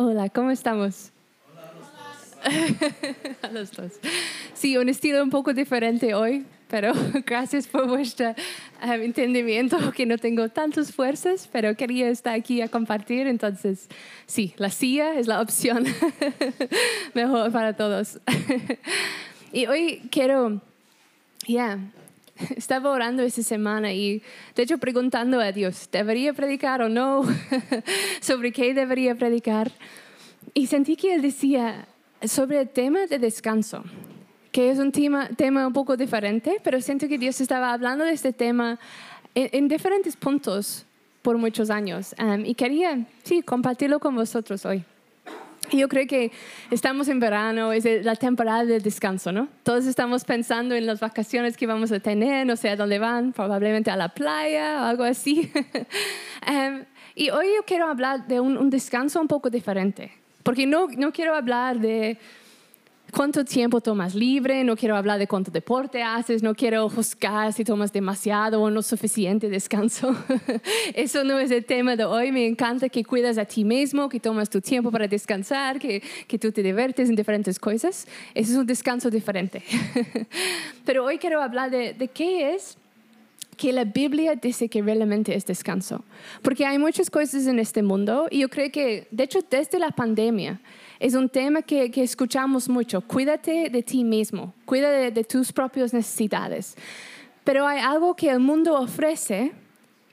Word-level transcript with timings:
Hola, 0.00 0.28
¿cómo 0.28 0.52
estamos? 0.52 1.10
a 3.42 3.48
los 3.48 3.72
dos. 3.72 3.94
Sí, 4.54 4.76
un 4.76 4.88
estilo 4.88 5.20
un 5.24 5.28
poco 5.28 5.52
diferente 5.52 6.14
hoy, 6.14 6.46
pero 6.68 6.92
gracias 7.26 7.66
por 7.66 7.88
vuestro 7.88 8.28
um, 8.80 8.90
entendimiento, 8.92 9.76
que 9.96 10.06
no 10.06 10.16
tengo 10.16 10.50
tantas 10.50 10.92
fuerzas, 10.92 11.48
pero 11.50 11.74
quería 11.74 12.10
estar 12.10 12.32
aquí 12.32 12.62
a 12.62 12.68
compartir, 12.68 13.26
entonces 13.26 13.88
sí, 14.26 14.54
la 14.56 14.70
silla 14.70 15.18
es 15.18 15.26
la 15.26 15.40
opción 15.40 15.84
mejor 17.14 17.50
para 17.50 17.72
todos. 17.72 18.20
y 19.52 19.66
hoy 19.66 20.02
quiero, 20.12 20.62
ya, 21.48 21.76
estaba 22.56 22.90
orando 22.90 23.22
esta 23.22 23.42
semana 23.42 23.92
y 23.92 24.22
de 24.54 24.62
hecho 24.62 24.78
preguntando 24.78 25.40
a 25.40 25.52
Dios, 25.52 25.88
¿debería 25.90 26.32
predicar 26.32 26.82
o 26.82 26.88
no? 26.88 27.22
¿Sobre 28.20 28.52
qué 28.52 28.74
debería 28.74 29.14
predicar? 29.14 29.70
Y 30.54 30.66
sentí 30.66 30.96
que 30.96 31.14
Él 31.14 31.22
decía 31.22 31.86
sobre 32.22 32.60
el 32.60 32.68
tema 32.68 33.06
de 33.06 33.18
descanso, 33.18 33.84
que 34.50 34.70
es 34.70 34.78
un 34.78 34.90
tema, 34.92 35.28
tema 35.28 35.66
un 35.66 35.72
poco 35.72 35.96
diferente, 35.96 36.56
pero 36.64 36.80
siento 36.80 37.06
que 37.06 37.18
Dios 37.18 37.40
estaba 37.40 37.72
hablando 37.72 38.04
de 38.04 38.12
este 38.12 38.32
tema 38.32 38.78
en, 39.34 39.68
diferentes 39.68 40.16
puntos 40.16 40.84
por 41.22 41.38
muchos 41.38 41.70
años 41.70 42.14
um, 42.18 42.44
y 42.44 42.54
quería, 42.54 43.06
sí, 43.22 43.42
compartirlo 43.42 44.00
con 44.00 44.16
vosotros 44.16 44.64
hoy. 44.64 44.84
Yo 45.72 45.88
creo 45.88 46.06
que 46.06 46.32
estamos 46.70 47.08
en 47.08 47.20
verano, 47.20 47.72
es 47.72 47.84
la 48.04 48.16
temporada 48.16 48.64
de 48.64 48.80
descanso, 48.80 49.32
¿no? 49.32 49.48
Todos 49.62 49.86
estamos 49.86 50.24
pensando 50.24 50.74
en 50.74 50.86
las 50.86 51.00
vacaciones 51.00 51.56
que 51.56 51.66
vamos 51.66 51.92
a 51.92 52.00
tener, 52.00 52.46
no 52.46 52.56
sé 52.56 52.70
a 52.70 52.76
dónde 52.76 52.98
van, 52.98 53.32
probablemente 53.32 53.90
a 53.90 53.96
la 53.96 54.08
playa 54.08 54.82
o 54.82 54.84
algo 54.84 55.04
así. 55.04 55.50
um, 56.48 56.84
y 57.14 57.30
hoy 57.30 57.46
yo 57.56 57.64
quiero 57.66 57.86
hablar 57.86 58.26
de 58.26 58.40
un, 58.40 58.56
un, 58.56 58.70
descanso 58.70 59.20
un 59.20 59.28
poco 59.28 59.50
diferente, 59.50 60.12
porque 60.42 60.66
no, 60.66 60.88
no 60.96 61.12
quiero 61.12 61.34
hablar 61.34 61.78
de 61.78 62.18
cuánto 63.12 63.44
tiempo 63.44 63.80
tomas 63.80 64.14
libre, 64.14 64.64
no 64.64 64.76
quiero 64.76 64.96
hablar 64.96 65.18
de 65.18 65.26
cuánto 65.26 65.50
deporte 65.50 66.02
haces, 66.02 66.42
no 66.42 66.54
quiero 66.54 66.88
juzgar 66.88 67.52
si 67.52 67.64
tomas 67.64 67.92
demasiado 67.92 68.60
o 68.62 68.70
no 68.70 68.82
suficiente 68.82 69.48
descanso. 69.48 70.14
Eso 70.94 71.24
no 71.24 71.38
es 71.38 71.50
el 71.50 71.64
tema 71.64 71.96
de 71.96 72.04
hoy. 72.04 72.32
Me 72.32 72.46
encanta 72.46 72.88
que 72.88 73.04
cuidas 73.04 73.38
a 73.38 73.44
ti 73.44 73.64
mismo, 73.64 74.08
que 74.08 74.20
tomas 74.20 74.50
tu 74.50 74.60
tiempo 74.60 74.90
para 74.90 75.08
descansar, 75.08 75.78
que, 75.78 76.02
que 76.26 76.38
tú 76.38 76.52
te 76.52 76.62
divertes 76.62 77.08
en 77.08 77.16
diferentes 77.16 77.58
cosas. 77.58 78.06
Eso 78.34 78.52
es 78.52 78.58
un 78.58 78.66
descanso 78.66 79.10
diferente. 79.10 79.62
Pero 80.84 81.04
hoy 81.04 81.18
quiero 81.18 81.42
hablar 81.42 81.70
de, 81.70 81.94
de 81.94 82.08
qué 82.08 82.54
es 82.54 82.76
que 83.56 83.72
la 83.72 83.84
Biblia 83.84 84.36
dice 84.36 84.68
que 84.68 84.80
realmente 84.80 85.34
es 85.34 85.44
descanso. 85.44 86.04
Porque 86.42 86.64
hay 86.64 86.78
muchas 86.78 87.10
cosas 87.10 87.46
en 87.46 87.58
este 87.58 87.82
mundo 87.82 88.28
y 88.30 88.40
yo 88.40 88.48
creo 88.48 88.70
que, 88.70 89.08
de 89.10 89.24
hecho, 89.24 89.40
desde 89.50 89.78
la 89.80 89.90
pandemia, 89.90 90.60
es 91.00 91.14
un 91.14 91.28
tema 91.28 91.62
que, 91.62 91.90
escuchamos 91.96 92.68
mucho. 92.68 93.00
Cuídate 93.00 93.70
de 93.70 93.82
ti 93.82 94.04
mismo, 94.04 94.54
cuida 94.64 94.90
de, 94.90 95.24
tus 95.24 95.52
propias 95.52 95.94
necesidades. 95.94 96.76
Pero 97.44 97.66
hay 97.66 97.80
algo 97.80 98.14
que 98.14 98.30
el 98.30 98.40
mundo 98.40 98.78
ofrece 98.78 99.52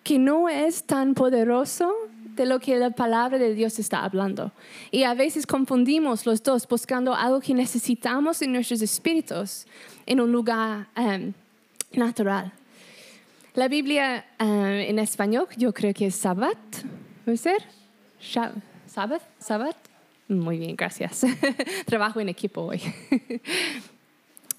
que 0.03 0.19
no 0.19 0.47
es 0.47 0.83
tan 0.83 1.15
poderoso 1.15 1.91
de 2.35 2.45
lo 2.45 2.59
que 2.59 2.77
la 2.77 2.91
palabra 2.91 3.37
de 3.37 3.53
Dios 3.53 3.79
está 3.79 4.03
hablando. 4.03 4.51
Y 4.91 5.03
a 5.03 5.13
veces 5.13 5.47
confundimos 5.47 6.25
los 6.25 6.43
dos 6.43 6.67
buscando 6.67 7.15
algo 7.15 7.39
que 7.39 7.53
necesitamos 7.53 8.41
en 8.41 8.53
nuestros 8.53 8.81
espíritus 8.81 9.65
en 10.05 10.19
un 10.19 10.31
lugar 10.31 10.87
um, 10.97 11.33
natural. 11.93 12.51
La 13.55 13.67
Biblia 13.67 14.25
um, 14.39 14.47
en 14.47 14.99
español 14.99 15.47
yo 15.57 15.73
creo 15.73 15.93
que 15.93 16.07
es 16.07 16.15
Sabbat, 16.15 16.57
¿puede 17.23 17.37
ser? 17.37 17.63
Sabbath, 18.85 19.23
Sabbat. 19.39 19.94
Muy 20.27 20.57
bien, 20.57 20.75
gracias. 20.75 21.21
Trabajo 21.85 22.19
en 22.19 22.29
equipo 22.29 22.61
hoy. 22.61 22.81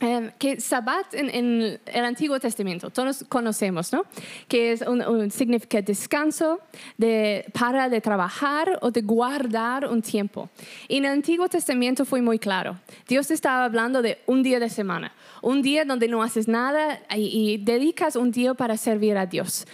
Um, 0.00 0.31
que 0.39 0.61
Sabbat 0.61 1.12
en, 1.12 1.81
el 1.87 2.04
Antiguo 2.04 2.38
Testamento, 2.38 2.91
todos 2.91 3.25
conocemos, 3.28 3.93
¿no? 3.93 4.05
Que 4.47 4.71
es 4.72 4.82
un, 4.82 5.03
un, 5.03 5.31
significa 5.32 5.82
descanso, 5.82 6.60
de 6.97 7.47
para 7.53 7.88
de 7.88 8.00
trabajar 8.00 8.78
o 8.81 8.93
de 8.93 9.03
guardar 9.03 9.88
un 9.88 10.03
tiempo. 10.03 10.50
Y 10.87 10.99
en 10.99 11.06
el 11.06 11.12
Antiguo 11.12 11.49
Testamento 11.49 12.05
fue 12.05 12.22
muy 12.22 12.38
claro. 12.38 12.78
Dios 13.09 13.32
estaba 13.32 13.65
hablando 13.65 14.03
de 14.03 14.19
un 14.26 14.44
día 14.44 14.60
de 14.60 14.71
semana, 14.71 15.12
un 15.43 15.62
día 15.62 15.84
donde 15.84 16.06
no 16.06 16.22
haces 16.22 16.47
nada 16.47 17.00
y, 17.16 17.59
dedicas 17.59 18.15
un 18.15 18.31
día 18.31 18.55
para 18.55 18.76
servir 18.76 19.16
a 19.16 19.26
Dios. 19.26 19.66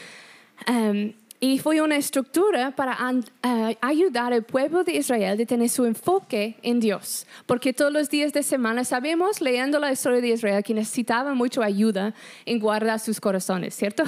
Um, 0.67 1.13
y 1.45 1.59
fue 1.59 1.81
una 1.81 1.97
estructura 1.97 2.71
para 2.71 2.97
uh, 3.11 3.75
ayudar 3.81 4.33
al 4.33 4.45
pueblo 4.45 4.85
de 4.85 4.93
Israel 4.93 5.41
a 5.41 5.45
tener 5.45 5.69
su 5.69 5.85
enfoque 5.85 6.55
en 6.63 6.79
Dios. 6.79 7.27
Porque 7.47 7.73
todos 7.73 7.93
los 7.93 8.09
días 8.09 8.33
de 8.33 8.45
semana 8.45 8.85
sabemos, 8.85 9.41
leyendo 9.41 9.81
la 9.81 9.91
historia 9.91 10.21
de 10.21 10.29
Israel, 10.29 10.63
que 10.63 10.73
necesitaba 10.73 11.35
mucha 11.35 11.65
ayuda 11.65 12.15
en 12.47 12.61
guardar 12.61 13.01
sus 13.01 13.21
corazones, 13.21 13.75
¿cierto? 13.75 14.05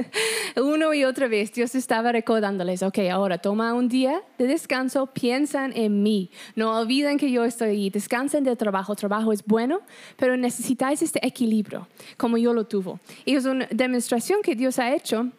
Uno 0.56 0.92
y 0.92 1.04
otra 1.04 1.28
vez 1.28 1.52
Dios 1.52 1.76
estaba 1.76 2.10
recordándoles, 2.10 2.82
ok, 2.82 2.98
ahora 3.12 3.38
toma 3.38 3.74
un 3.74 3.88
día 3.88 4.20
de 4.36 4.48
descanso, 4.48 5.06
piensan 5.06 5.72
en 5.76 6.02
mí. 6.02 6.32
No 6.56 6.76
olviden 6.76 7.16
que 7.16 7.30
yo 7.30 7.44
estoy 7.44 7.68
ahí, 7.68 7.90
descansen 7.90 8.42
del 8.42 8.56
trabajo. 8.56 8.94
El 8.94 8.98
trabajo 8.98 9.32
es 9.32 9.44
bueno, 9.44 9.82
pero 10.16 10.36
necesitáis 10.36 11.00
este 11.00 11.24
equilibrio, 11.24 11.86
como 12.16 12.38
yo 12.38 12.52
lo 12.52 12.64
tuve. 12.64 12.94
Y 13.24 13.36
es 13.36 13.44
una 13.44 13.68
demostración 13.70 14.42
que 14.42 14.56
Dios 14.56 14.80
ha 14.80 14.92
hecho 14.92 15.30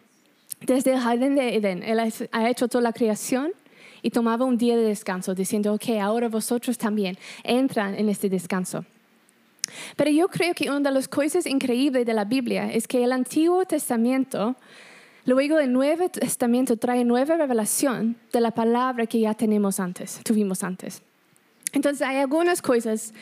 desde 0.66 0.92
el 0.92 1.00
jardín 1.00 1.34
de 1.34 1.56
Edén, 1.56 1.82
Él 1.82 2.00
ha 2.32 2.48
hecho 2.48 2.68
toda 2.68 2.82
la 2.82 2.92
creación 2.92 3.52
y 4.02 4.10
tomaba 4.10 4.44
un 4.44 4.58
día 4.58 4.76
de 4.76 4.82
descanso, 4.82 5.34
diciendo, 5.34 5.72
ok, 5.72 5.88
ahora 6.00 6.28
vosotros 6.28 6.76
también 6.76 7.16
entran 7.42 7.94
en 7.94 8.08
este 8.08 8.28
descanso. 8.28 8.84
Pero 9.96 10.10
yo 10.10 10.28
creo 10.28 10.54
que 10.54 10.68
una 10.68 10.80
de 10.80 10.90
las 10.90 11.08
cosas 11.08 11.46
increíbles 11.46 12.04
de 12.04 12.12
la 12.12 12.24
Biblia 12.24 12.70
es 12.70 12.86
que 12.86 13.02
el 13.02 13.12
Antiguo 13.12 13.64
Testamento, 13.64 14.56
luego 15.24 15.58
el 15.58 15.72
Nuevo 15.72 16.08
Testamento 16.10 16.76
trae 16.76 17.02
nueva 17.04 17.36
revelación 17.36 18.16
de 18.30 18.40
la 18.40 18.50
palabra 18.50 19.06
que 19.06 19.20
ya 19.20 19.32
tenemos 19.32 19.80
antes, 19.80 20.20
tuvimos 20.22 20.62
antes. 20.62 21.00
Entonces 21.72 22.06
hay 22.06 22.18
algunas 22.18 22.60
cosas 22.60 23.14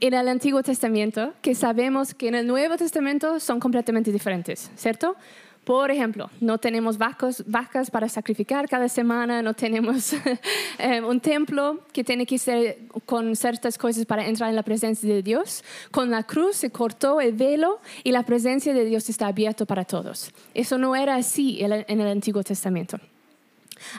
en 0.00 0.14
el 0.14 0.26
Antiguo 0.26 0.62
Testamento 0.62 1.34
que 1.42 1.54
sabemos 1.54 2.14
que 2.14 2.28
en 2.28 2.34
el 2.34 2.46
Nuevo 2.46 2.76
Testamento 2.76 3.38
son 3.38 3.60
completamente 3.60 4.10
diferentes, 4.10 4.70
¿cierto? 4.74 5.16
Por 5.64 5.90
ejemplo, 5.90 6.30
no 6.40 6.58
tenemos 6.58 6.96
vacas, 6.96 7.44
vacas 7.46 7.90
para 7.90 8.08
sacrificar 8.08 8.68
cada 8.68 8.88
semana, 8.88 9.42
no 9.42 9.54
tenemos 9.54 10.14
eh, 10.78 11.00
un 11.02 11.20
templo 11.20 11.80
que 11.92 12.02
tiene 12.02 12.24
que 12.24 12.38
ser 12.38 12.78
con 13.04 13.36
ciertas 13.36 13.76
cosas 13.76 14.06
para 14.06 14.26
entrar 14.26 14.48
en 14.48 14.56
la 14.56 14.62
presencia 14.62 15.12
de 15.12 15.22
Dios. 15.22 15.62
Con 15.90 16.10
la 16.10 16.22
cruz 16.22 16.56
se 16.56 16.70
cortó 16.70 17.20
el 17.20 17.34
velo 17.34 17.80
y 18.04 18.10
la 18.10 18.24
presencia 18.24 18.72
de 18.72 18.84
Dios 18.84 19.08
está 19.10 19.26
abierta 19.26 19.66
para 19.66 19.84
todos. 19.84 20.32
Eso 20.54 20.78
no 20.78 20.96
era 20.96 21.16
así 21.16 21.58
en 21.60 22.00
el 22.00 22.06
Antiguo 22.06 22.42
Testamento. 22.42 22.98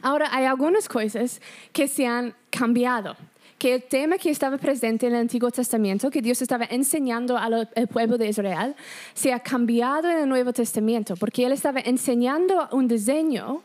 Ahora, 0.01 0.29
hay 0.31 0.45
algunas 0.45 0.87
cosas 0.87 1.41
que 1.71 1.87
se 1.87 2.05
han 2.05 2.33
cambiado 2.49 3.15
que 3.61 3.75
el 3.75 3.83
tema 3.83 4.17
que 4.17 4.31
estaba 4.31 4.57
presente 4.57 5.05
en 5.05 5.13
el 5.13 5.19
Antiguo 5.19 5.51
Testamento, 5.51 6.09
que 6.09 6.19
Dios 6.19 6.41
estaba 6.41 6.65
enseñando 6.65 7.37
al 7.37 7.67
pueblo 7.93 8.17
de 8.17 8.27
Israel, 8.27 8.73
se 9.13 9.31
ha 9.33 9.39
cambiado 9.39 10.09
en 10.09 10.17
el 10.17 10.27
Nuevo 10.27 10.51
Testamento, 10.51 11.15
porque 11.15 11.45
Él 11.45 11.51
estaba 11.51 11.79
enseñando 11.79 12.67
un 12.71 12.87
diseño, 12.87 13.61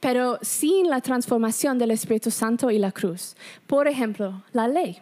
pero 0.00 0.38
sin 0.42 0.90
la 0.90 1.00
transformación 1.00 1.78
del 1.78 1.92
Espíritu 1.92 2.30
Santo 2.30 2.70
y 2.70 2.78
la 2.78 2.92
cruz. 2.92 3.34
Por 3.66 3.88
ejemplo, 3.88 4.44
la 4.52 4.68
ley. 4.68 4.98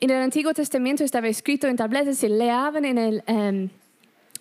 En 0.00 0.08
el 0.08 0.22
Antiguo 0.22 0.54
Testamento 0.54 1.04
estaba 1.04 1.28
escrito 1.28 1.66
en 1.66 1.76
tabletas, 1.76 2.16
se 2.16 2.30
leaban 2.30 2.86
en 2.86 2.96
el... 2.96 3.22
Um, 3.28 3.68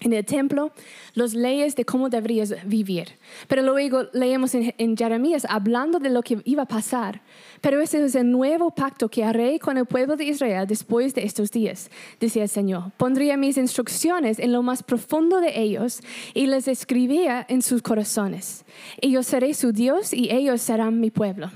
en 0.01 0.13
el 0.13 0.25
templo 0.25 0.71
las 1.13 1.33
leyes 1.33 1.75
de 1.75 1.85
cómo 1.85 2.09
deberías 2.09 2.53
vivir. 2.65 3.17
Pero 3.47 3.61
luego 3.61 4.03
leemos 4.13 4.53
en, 4.55 4.97
Jeremías 4.97 5.45
hablando 5.49 5.99
de 5.99 6.09
lo 6.09 6.21
que 6.21 6.41
iba 6.45 6.63
a 6.63 6.67
pasar. 6.67 7.21
Pero 7.61 7.81
ese 7.81 8.03
es 8.03 8.15
el 8.15 8.31
nuevo 8.31 8.71
pacto 8.71 9.09
que 9.09 9.23
haré 9.23 9.59
con 9.59 9.77
el 9.77 9.85
pueblo 9.85 10.15
de 10.15 10.25
Israel 10.25 10.67
después 10.67 11.13
de 11.13 11.23
estos 11.23 11.51
días, 11.51 11.89
decía 12.19 12.43
el 12.43 12.49
Señor. 12.49 12.91
Pondría 12.97 13.37
mis 13.37 13.57
instrucciones 13.57 14.39
en 14.39 14.51
lo 14.51 14.61
más 14.61 14.83
profundo 14.83 15.39
de 15.39 15.59
ellos 15.59 16.01
y 16.33 16.47
les 16.47 16.67
escribía 16.67 17.45
en 17.47 17.61
sus 17.61 17.81
corazones. 17.81 18.65
Y 19.01 19.11
yo 19.11 19.23
seré 19.23 19.53
su 19.53 19.71
Dios 19.71 20.13
y 20.13 20.31
ellos 20.31 20.61
serán 20.61 20.99
mi 20.99 21.11
pueblo. 21.11 21.51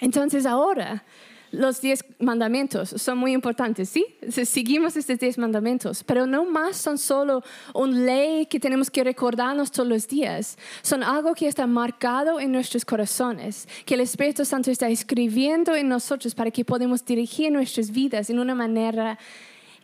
Entonces 0.00 0.46
ahora 0.46 1.04
los 1.52 1.80
diez 1.80 2.04
mandamientos 2.18 2.90
son 2.90 3.18
muy 3.18 3.32
importantes, 3.32 3.88
¿sí? 3.88 4.06
Seguimos 4.30 4.96
estos 4.96 5.18
diez 5.18 5.36
mandamientos, 5.36 6.04
pero 6.04 6.26
no 6.26 6.44
más 6.44 6.76
son 6.76 6.96
solo 6.98 7.42
una 7.74 7.98
ley 7.98 8.46
que 8.46 8.60
tenemos 8.60 8.90
que 8.90 9.02
recordarnos 9.02 9.70
todos 9.70 9.88
los 9.88 10.06
días, 10.06 10.56
son 10.82 11.02
algo 11.02 11.34
que 11.34 11.48
está 11.48 11.66
marcado 11.66 12.38
en 12.38 12.52
nuestros 12.52 12.84
corazones, 12.84 13.68
que 13.84 13.94
el 13.94 14.00
Espíritu 14.00 14.44
Santo 14.44 14.70
está 14.70 14.88
escribiendo 14.88 15.74
en 15.74 15.88
nosotros 15.88 16.34
para 16.34 16.50
que 16.50 16.64
podamos 16.64 17.04
dirigir 17.04 17.50
nuestras 17.50 17.90
vidas 17.90 18.30
en 18.30 18.38
una 18.38 18.54
manera 18.54 19.18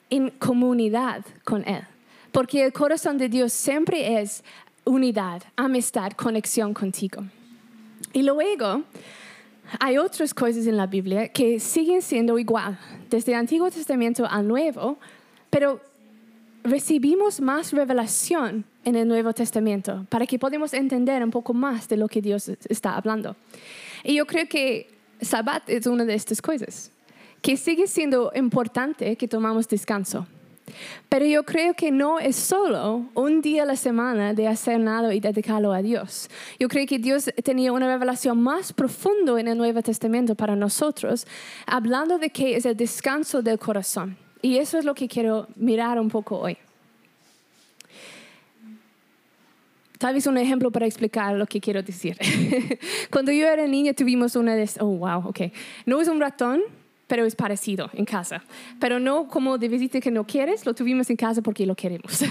en 0.09 0.31
comunidad 0.31 1.25
con 1.45 1.67
Él. 1.67 1.83
Porque 2.31 2.65
el 2.65 2.73
corazón 2.73 3.19
de 3.19 3.29
Dios 3.29 3.53
siempre 3.53 4.21
es 4.21 4.45
unidad, 4.85 5.43
amistad, 5.57 6.13
conexión 6.13 6.75
contigo. 6.75 7.25
Y 8.13 8.23
luego 8.23 8.85
hay 9.81 9.99
otras 9.99 10.33
cosas 10.33 10.67
en 10.67 10.77
la 10.77 10.87
Biblia 10.87 11.29
que 11.29 11.61
siguen 11.61 12.03
siendo 12.03 12.39
igual, 12.39 12.79
desde 13.11 13.33
el 13.33 13.39
Antiguo 13.39 13.71
Testamento 13.71 14.27
al 14.27 14.47
Nuevo, 14.47 14.99
pero 15.51 15.81
recibimos 16.63 17.41
más 17.41 17.73
revelación 17.73 18.65
en 18.85 18.97
el 18.97 19.07
Nuevo 19.07 19.33
Testamento 19.33 20.07
para 20.09 20.27
que 20.27 20.39
podamos 20.39 20.73
entender 20.73 21.23
un 21.23 21.31
poco 21.31 21.55
más 21.55 21.89
de 21.89 21.97
lo 21.97 22.09
que 22.09 22.21
Dios 22.21 22.49
está 22.69 22.97
hablando. 22.97 23.37
Y 24.05 24.15
yo 24.15 24.27
creo 24.27 24.47
que 24.49 24.89
Sabbat 25.21 25.69
es 25.69 25.87
una 25.87 26.05
de 26.05 26.15
estas 26.15 26.43
cosas, 26.43 26.93
que 27.43 27.57
sigue 27.57 27.87
siendo 27.87 28.33
importante 28.35 29.17
que 29.17 29.29
tomamos 29.29 29.69
descanso. 29.69 30.27
Pero 31.09 31.25
yo 31.25 31.45
creo 31.45 31.75
que 31.75 31.91
no 31.91 32.19
es 32.19 32.37
solo 32.37 33.07
un 33.15 33.41
día 33.41 33.63
a 33.63 33.67
la 33.67 33.77
semana 33.77 34.35
de 34.35 34.49
hacer 34.49 34.81
nada 34.81 35.15
y 35.15 35.21
dedicarlo 35.21 35.73
a 35.73 35.83
Dios. 35.83 36.29
Yo 36.59 36.69
creo 36.69 36.87
que 36.87 36.99
Dios 36.99 37.31
tenía 37.45 37.73
una 37.73 37.87
revelación 37.87 38.43
más 38.43 38.73
profunda 38.73 39.39
en 39.41 39.49
el 39.49 39.57
Nuevo 39.57 39.83
Testamento 39.83 40.35
para 40.35 40.57
nosotros, 40.57 41.27
hablando 41.67 42.19
de 42.19 42.31
que 42.31 42.57
es 42.57 42.67
el 42.67 42.77
descanso 42.77 43.43
del 43.43 43.59
corazón. 43.59 44.17
Y 44.43 44.59
eso 44.59 44.79
es 44.79 44.85
lo 44.85 44.95
que 44.95 45.09
quiero 45.09 45.49
mirar 45.57 45.99
un 45.99 46.09
poco 46.09 46.39
hoy. 46.39 46.57
Tal 49.99 50.15
vez 50.15 50.27
un 50.27 50.37
ejemplo 50.37 50.71
para 50.71 50.87
explicar 50.87 51.35
lo 51.35 51.47
que 51.47 51.61
quiero 51.61 51.83
decir. 51.83 52.19
Cuando 53.11 53.33
yo 53.33 53.47
era 53.47 53.67
niña 53.67 53.95
tuvimos 53.95 54.37
una 54.37 54.55
de... 54.55 54.69
Oh, 54.81 54.99
wow, 54.99 55.29
ok. 55.29 55.53
No 55.87 56.01
es 56.01 56.09
un 56.09 56.21
ratón, 56.21 56.61
pero 57.07 57.25
es 57.25 57.37
parecido 57.37 57.89
en 57.93 58.05
casa. 58.05 58.43
Pero 58.81 58.99
no 58.99 59.29
como 59.29 59.59
de 59.59 59.69
visita 59.69 60.01
que 60.01 60.11
no 60.11 60.25
quieres, 60.25 60.67
lo 60.67 60.75
tuvimos 60.75 61.09
en 61.11 61.17
casa 61.17 61.41
porque 61.43 61.67
lo 61.67 61.75
queremos. 61.75 62.23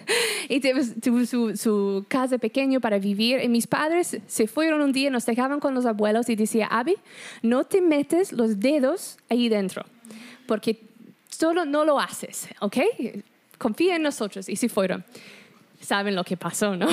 y 0.48 0.60
tuvo 0.60 1.24
su, 1.24 1.56
su, 1.56 2.04
casa 2.08 2.38
pequeño 2.38 2.80
para 2.80 2.98
vivir. 2.98 3.40
Y 3.42 3.48
mis 3.48 3.66
padres 3.66 4.18
se 4.26 4.46
fueron 4.46 4.80
un 4.80 4.92
día, 4.92 5.10
nos 5.10 5.26
dejaban 5.26 5.60
con 5.60 5.74
los 5.74 5.86
abuelos 5.86 6.28
y 6.28 6.36
decía, 6.36 6.66
Abby, 6.66 6.96
no 7.42 7.64
te 7.64 7.80
metes 7.80 8.32
los 8.32 8.58
dedos 8.58 9.18
ahí 9.28 9.48
dentro, 9.48 9.84
porque 10.46 10.80
solo 11.28 11.64
no 11.64 11.84
lo 11.84 12.00
haces, 12.00 12.48
¿ok? 12.60 12.78
Confía 13.58 13.96
en 13.96 14.02
nosotros. 14.02 14.48
Y 14.48 14.56
se 14.56 14.68
fueron. 14.68 15.04
Saben 15.80 16.16
lo 16.16 16.24
que 16.24 16.36
pasó, 16.36 16.76
¿no? 16.76 16.88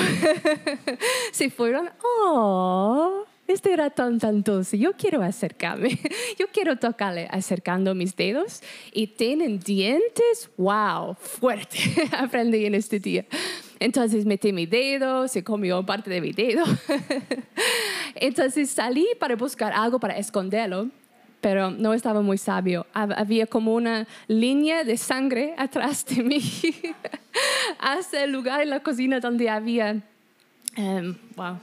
se 1.32 1.50
fueron, 1.50 1.90
oh 2.04 3.26
este 3.52 3.74
era 3.74 3.90
tan 3.90 4.18
dulce, 4.44 4.78
yo 4.78 4.94
quiero 4.94 5.22
acercarme, 5.22 6.00
yo 6.40 6.48
quiero 6.52 6.78
tocarle 6.78 7.28
acercando 7.32 7.94
mis 7.94 8.16
dedos 8.16 8.62
y 8.94 9.08
tienen 9.08 9.60
dientes, 9.60 10.50
wow, 10.58 11.16
fuerte, 11.16 11.78
aprendí 12.18 12.66
en 12.66 12.76
este 12.76 13.00
día. 13.00 13.26
Entonces 13.80 14.26
metí 14.26 14.54
mi 14.54 14.66
dedo, 14.66 15.28
se 15.28 15.44
comió 15.44 15.84
parte 15.86 16.10
de 16.10 16.22
mi 16.22 16.32
dedo. 16.32 16.64
Entonces 18.16 18.70
salí 18.70 19.08
para 19.20 19.36
buscar 19.36 19.74
algo 19.74 20.00
para 20.00 20.18
esconderlo, 20.18 20.90
pero 21.42 21.72
no 21.72 21.94
estaba 21.94 22.22
muy 22.22 22.38
sabio. 22.38 22.86
Había 22.94 23.48
como 23.48 23.74
una 23.74 24.08
línea 24.28 24.84
de 24.84 24.98
sangre 24.98 25.56
atrás 25.58 26.06
de 26.06 26.22
mí 26.22 26.42
hasta 27.80 28.24
el 28.24 28.32
lugar 28.32 28.62
en 28.62 28.70
la 28.70 28.82
cocina 28.82 29.20
donde 29.20 29.50
había, 29.50 30.02
um, 30.78 31.16
wow, 31.36 31.58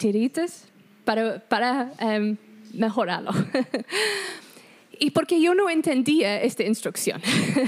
tiritas 0.00 0.64
para, 1.04 1.40
para 1.40 1.92
um, 2.00 2.36
mejorarlo. 2.72 3.32
y 4.98 5.10
porque 5.10 5.40
yo 5.42 5.54
no 5.54 5.68
entendía 5.68 6.40
esta 6.40 6.62
instrucción. 6.62 7.20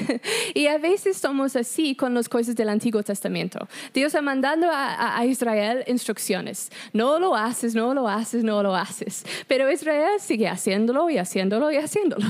y 0.55 0.67
a 0.67 0.79
veces 0.79 1.19
somos 1.19 1.57
así 1.57 1.95
con 1.95 2.15
las 2.15 2.31
cosas 2.31 2.57
del 2.57 2.71
Antiguo 2.71 3.03
Testamento. 3.03 3.69
Dios 3.93 4.15
ha 4.15 4.23
mandado 4.23 4.71
a, 4.71 5.19
a, 5.19 5.27
Israel 5.27 5.85
instrucciones. 5.87 6.71
No 6.95 7.19
lo 7.19 7.37
haces, 7.37 7.75
no 7.75 7.93
lo 7.93 8.09
haces, 8.09 8.43
no 8.43 8.63
lo 8.63 8.75
haces. 8.75 9.25
Pero 9.47 9.71
Israel 9.71 10.19
sigue 10.19 10.49
haciéndolo 10.49 11.11
y 11.11 11.19
haciéndolo 11.19 11.71
y 11.71 11.77
haciéndolo. 11.77 12.25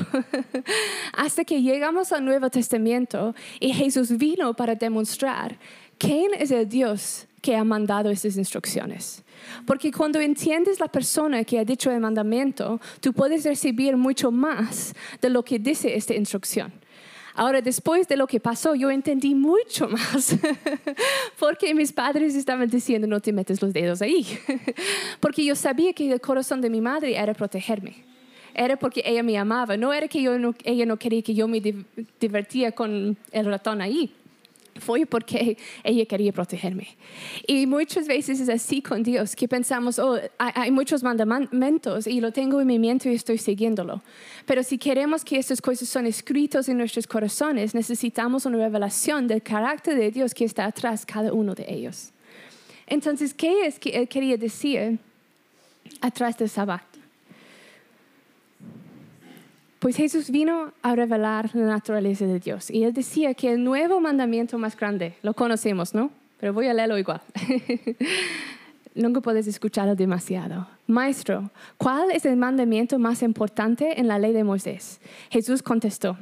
Hasta 1.12 1.44
que 1.44 1.62
llegamos 1.62 2.12
al 2.12 2.25
Nuevo 2.25 2.50
Testamento 2.50 3.37
y 3.60 3.72
Jesús 3.72 4.19
vino 4.19 4.55
para 4.55 4.75
demostrar 4.75 5.58
quién 6.02 6.32
es 6.37 6.50
el 6.50 6.69
Dios 6.69 7.26
que 7.40 7.54
ha 7.56 7.64
mandado 7.64 8.10
estas 8.10 8.37
instrucciones. 8.37 9.22
Porque 9.66 9.93
cuando 9.93 10.20
entiendes 10.20 10.81
la 10.81 10.88
persona 10.88 11.44
que 11.44 11.58
ha 11.58 11.64
dicho 11.64 11.90
el 11.90 12.00
mandamiento, 12.00 12.81
tú 13.00 13.12
puedes 13.12 13.44
recibir 13.44 13.96
mucho 13.96 14.31
más 14.31 14.94
de 15.20 15.31
lo 15.31 15.44
que 15.44 15.58
dice 15.58 15.94
esta 15.96 16.14
instrucción. 16.14 16.72
Ahora, 17.34 17.62
después 17.62 18.06
de 18.08 18.16
lo 18.16 18.26
que 18.26 18.40
pasó, 18.40 18.75
yo 18.75 18.90
entendí 18.90 19.34
mucho 19.34 19.88
más, 19.88 20.37
porque 21.38 21.75
mis 21.75 21.93
padres 21.93 22.34
estaban 22.34 22.69
diciendo, 22.69 23.06
no 23.06 23.20
te 23.20 23.32
metes 23.32 23.62
los 23.62 23.72
dedos 23.72 24.02
ahí, 24.02 24.26
porque 25.20 25.44
yo 25.44 25.55
sabía 25.55 25.93
que 25.94 26.12
el 26.12 26.20
corazón 26.20 26.60
de 26.60 26.69
mi 26.69 26.81
madre 26.81 27.16
era 27.16 27.32
protegerme. 27.32 28.05
Era 28.55 28.76
porque 28.76 29.02
ella 29.06 29.22
me 29.22 29.38
amaba, 29.38 29.78
no 29.78 29.94
era 29.94 30.08
que 30.08 30.20
yo 30.20 30.34
ella 30.64 30.84
no 30.84 30.98
quería 30.98 31.22
que 31.22 31.32
yo 31.32 31.48
me 31.48 31.62
divertía 32.20 32.72
con 32.72 33.16
el 33.31 33.46
ratón 33.46 33.81
ahí 33.81 34.12
fue 34.78 35.06
porque 35.06 35.56
ella 35.84 36.04
quería 36.06 36.32
protegerme. 36.32 36.88
Y 37.46 37.66
muchas 37.66 38.06
veces 38.06 38.40
es 38.40 38.48
así 38.48 38.82
con 38.82 39.02
Dios, 39.02 39.36
que 39.36 39.48
pensamos, 39.48 39.98
oh, 39.98 40.19
hay, 40.38 40.70
muchos 40.70 41.02
mandamientos 41.02 42.06
y 42.06 42.20
lo 42.20 42.32
tengo 42.32 42.60
en 42.60 42.66
mi 42.66 42.78
mente 42.78 43.10
y 43.10 43.14
estoy 43.14 43.38
siguiéndolo. 43.38 44.02
Pero 44.46 44.62
si 44.62 44.78
queremos 44.78 45.24
que 45.24 45.38
estas 45.38 45.60
cosas 45.60 45.88
son 45.88 46.06
escritas 46.06 46.69
en 46.69 46.78
nuestros 46.78 47.06
corazones, 47.06 47.74
necesitamos 47.74 48.46
una 48.46 48.58
revelación 48.58 49.26
del 49.26 49.42
carácter 49.42 49.96
de 49.96 50.10
Dios 50.10 50.34
que 50.34 50.44
está 50.44 50.66
atrás 50.66 51.04
cada 51.06 51.32
uno 51.32 51.54
de 51.54 51.66
ellos. 51.69 52.10
Entonces, 52.86 53.32
¿qué 53.32 53.66
es 53.66 53.78
que 53.78 53.90
él 53.90 54.08
quería 54.08 54.36
decir 54.36 54.98
atrás 56.00 56.36
del 56.36 56.48
sabbat? 56.48 56.91
Pues 59.82 59.96
Jesús 59.96 60.31
vino 60.31 60.73
a 60.81 60.94
revelar 60.94 61.50
la 61.55 61.64
naturaleza 61.64 62.25
de 62.25 62.38
Dios. 62.38 62.70
Y 62.70 62.84
él 62.84 62.93
decía 62.93 63.34
que 63.34 63.52
el 63.52 63.64
nuevo 63.64 64.00
mandamiento 64.00 64.56
más 64.56 64.76
grande, 64.76 65.17
lo 65.23 65.34
conocemos, 65.34 65.93
¿no? 65.93 66.12
Pero 66.38 66.52
voy 66.52 66.69
a 66.69 66.73
leerlo 66.73 66.96
igual. 66.99 67.20
Nunca 68.94 69.20
puedes 69.20 69.49
escucharlo 69.49 69.96
demasiado. 69.96 70.69
Maestro, 70.87 71.50
¿cuál 71.79 72.12
es 72.12 72.25
el 72.26 72.37
mandamiento 72.37 72.96
más 73.00 73.25
importante 73.25 73.99
en 73.99 74.06
la 74.06 74.20
ley 74.20 74.32
de 74.32 74.44
Moisés? 74.44 75.00
Jesús 75.31 75.64
contestó, 75.64 76.17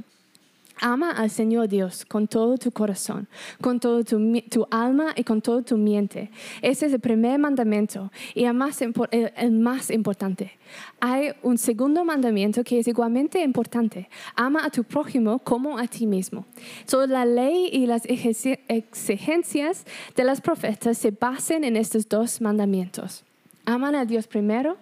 Ama 0.80 1.10
al 1.10 1.28
Señor 1.28 1.68
Dios 1.68 2.06
con 2.06 2.26
todo 2.26 2.56
tu 2.56 2.70
corazón, 2.70 3.28
con 3.60 3.78
todo 3.78 4.02
tu, 4.02 4.66
alma 4.70 5.12
y 5.14 5.24
con 5.24 5.42
todo 5.42 5.62
tu 5.62 5.76
mente. 5.76 6.30
Ese 6.62 6.86
es 6.86 6.92
el 6.94 7.00
primer 7.00 7.38
mandamiento 7.38 8.10
y 8.34 8.44
el 8.44 8.54
más, 8.54 8.80
el 8.80 9.52
más 9.52 9.90
importante. 9.90 10.52
Hay 10.98 11.32
un 11.42 11.58
segundo 11.58 12.02
mandamiento 12.04 12.64
que 12.64 12.78
es 12.78 12.88
igualmente 12.88 13.42
importante. 13.42 14.08
Ama 14.34 14.64
a 14.64 14.70
tu 14.70 14.82
prójimo 14.84 15.38
como 15.40 15.78
a 15.78 15.86
ti 15.86 16.06
mismo. 16.06 16.46
Toda 16.88 17.06
la 17.06 17.26
ley 17.26 17.68
y 17.70 17.86
las 17.86 18.04
exigencias 18.06 19.84
de 20.16 20.24
las 20.24 20.40
profetas 20.40 20.96
se 20.96 21.10
basan 21.10 21.64
en 21.64 21.76
estos 21.76 22.08
dos 22.08 22.40
mandamientos. 22.40 23.24
Aman 23.66 23.94
a 23.94 24.06
Dios 24.06 24.26
primero 24.26 24.78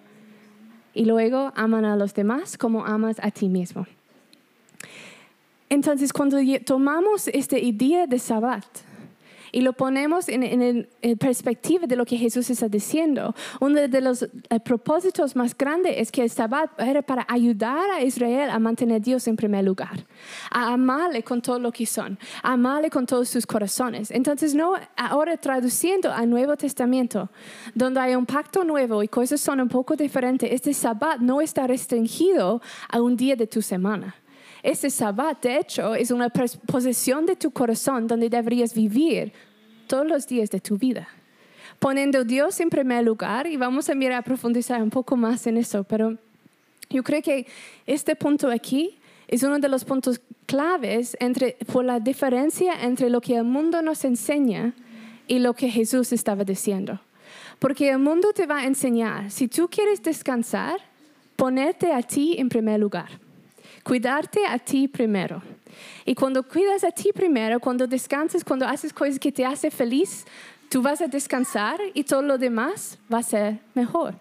y 0.95 1.05
luego 1.05 1.53
aman 1.57 1.85
a 1.85 1.97
los 1.97 2.15
demás 2.15 2.57
como 2.57 2.87
amas 2.87 3.17
a 3.21 3.31
ti 3.33 3.49
mismo. 3.49 3.87
Entonces, 5.69 6.13
cuando 6.13 6.39
tomamos 6.65 7.29
este 7.29 7.61
idea 7.61 8.07
de 8.07 8.19
Sabbat 8.19 8.65
y 9.53 9.61
lo 9.63 9.73
ponemos 9.73 10.29
en, 10.29 10.43
en, 10.43 10.89
perspectiva 11.19 11.87
de 11.87 11.97
lo 11.97 12.05
que 12.05 12.17
Jesús 12.17 12.51
está 12.51 12.69
diciendo, 12.69 13.35
uno 13.61 13.81
de 13.89 14.01
los 14.01 14.23
eh, 14.23 14.61
propósitos 14.65 15.37
más 15.37 15.57
grandes 15.57 15.95
es 15.97 16.13
que 16.13 16.23
el 16.23 16.31
Sabbat 16.31 16.71
era 16.81 17.03
para 17.03 17.27
ayudar 17.29 17.91
a 17.91 18.03
Israel 18.03 18.51
a 18.51 18.59
mantener 18.59 18.97
a 18.97 19.01
Dios 19.01 19.27
en 19.27 19.37
primer 19.37 19.65
lugar, 19.65 20.07
a 20.51 20.73
amarle 20.73 21.23
con 21.23 21.41
todo 21.41 21.59
lo 21.59 21.73
que 21.73 21.87
son, 21.87 22.19
a 22.43 22.53
amarle 22.53 22.91
con 22.91 23.07
todos 23.07 23.29
sus 23.29 23.47
corazones. 23.47 24.11
Entonces, 24.11 24.55
ahora 24.97 25.37
traduciendo 25.37 26.13
al 26.13 26.29
Nuevo 26.29 26.57
Testamento, 26.57 27.31
donde 27.75 28.01
hay 28.01 28.15
un 28.15 28.27
pacto 28.27 28.65
nuevo 28.65 29.03
y 29.03 29.09
cosas 29.09 29.41
son 29.41 29.61
un 29.61 29.69
poco 29.69 29.97
diferentes, 29.97 30.51
este 30.51 30.73
Sabbat 30.75 31.21
no 31.21 31.41
está 31.41 31.67
restringido 31.67 32.61
a 32.89 33.01
un 33.01 33.17
día 33.17 33.37
de 33.37 33.47
tu 33.47 33.63
semana 33.63 34.15
este 34.63 34.91
sabbat, 34.91 35.41
de 35.43 35.59
hecho, 35.59 35.95
es 35.95 36.11
una 36.11 36.29
posesión 36.31 37.27
de 37.27 37.37
tu 37.37 37.51
corazón 37.51 38.07
donde 38.07 38.29
deberías 38.29 38.75
vivir 38.75 39.33
todos 39.87 40.07
los 40.07 40.27
días 40.27 40.51
de 40.51 40.61
tu 40.61 40.77
vida. 40.77 41.09
Poniendo 41.79 42.25
Dios 42.25 42.59
en 42.61 42.71
primer 42.71 43.05
lugar, 43.05 43.47
y 43.47 43.57
vamos 43.57 43.89
a 43.89 43.95
mirar 43.95 44.19
a 44.19 44.23
profundizar 44.23 44.83
un 44.83 44.91
poco 44.91 45.17
más 45.17 45.47
en 45.47 45.57
eso, 45.57 45.85
pero 45.85 46.17
yo 46.91 47.03
creo 47.05 47.23
que 47.23 47.47
este 47.87 48.17
punto 48.17 48.51
aquí 48.51 48.99
es 49.29 49.43
uno 49.43 49.59
de 49.59 49.69
los 49.69 49.85
puntos 49.85 50.21
claves 50.47 51.17
entre, 51.21 51.57
por 51.73 51.85
la 51.85 52.01
diferencia 52.01 52.73
entre 52.83 53.11
lo 53.11 53.21
que 53.21 53.37
el 53.37 53.45
mundo 53.45 53.81
nos 53.83 54.05
enseña 54.05 54.75
y 55.29 55.39
lo 55.39 55.55
que 55.55 55.71
Jesús 55.71 56.13
estaba 56.13 56.43
diciendo. 56.43 57.01
Porque 57.59 57.91
el 57.91 57.99
mundo 57.99 58.33
te 58.33 58.47
va 58.47 58.59
a 58.59 58.67
enseñar, 58.67 59.31
si 59.31 59.47
tú 59.47 59.69
quieres 59.69 60.03
descansar, 60.03 60.81
ponerte 61.37 61.93
a 61.93 62.03
ti 62.03 62.37
en 62.39 62.49
primer 62.49 62.81
lugar 62.81 63.28
cuidarte 63.89 64.45
a 64.47 64.59
ti 64.59 64.87
primero. 64.87 65.43
Y 66.05 66.15
cuando 66.15 66.43
cuidas 66.43 66.85
a 66.85 66.91
ti 66.91 67.11
primero, 67.11 67.59
cuando 67.59 67.87
descansas, 67.87 68.45
cuando 68.45 68.67
haces 68.67 68.93
cosas 68.93 69.19
que 69.19 69.33
te 69.33 69.47
hacen 69.47 69.71
feliz, 69.71 70.27
tú 70.69 70.83
vas 70.83 71.01
a 71.01 71.07
descansar 71.07 71.81
y 71.95 72.05
todo 72.05 72.21
lo 72.21 72.37
demás 72.37 72.99
va 73.11 73.19
a 73.19 73.23
ser 73.23 73.59
mejor. 73.75 74.15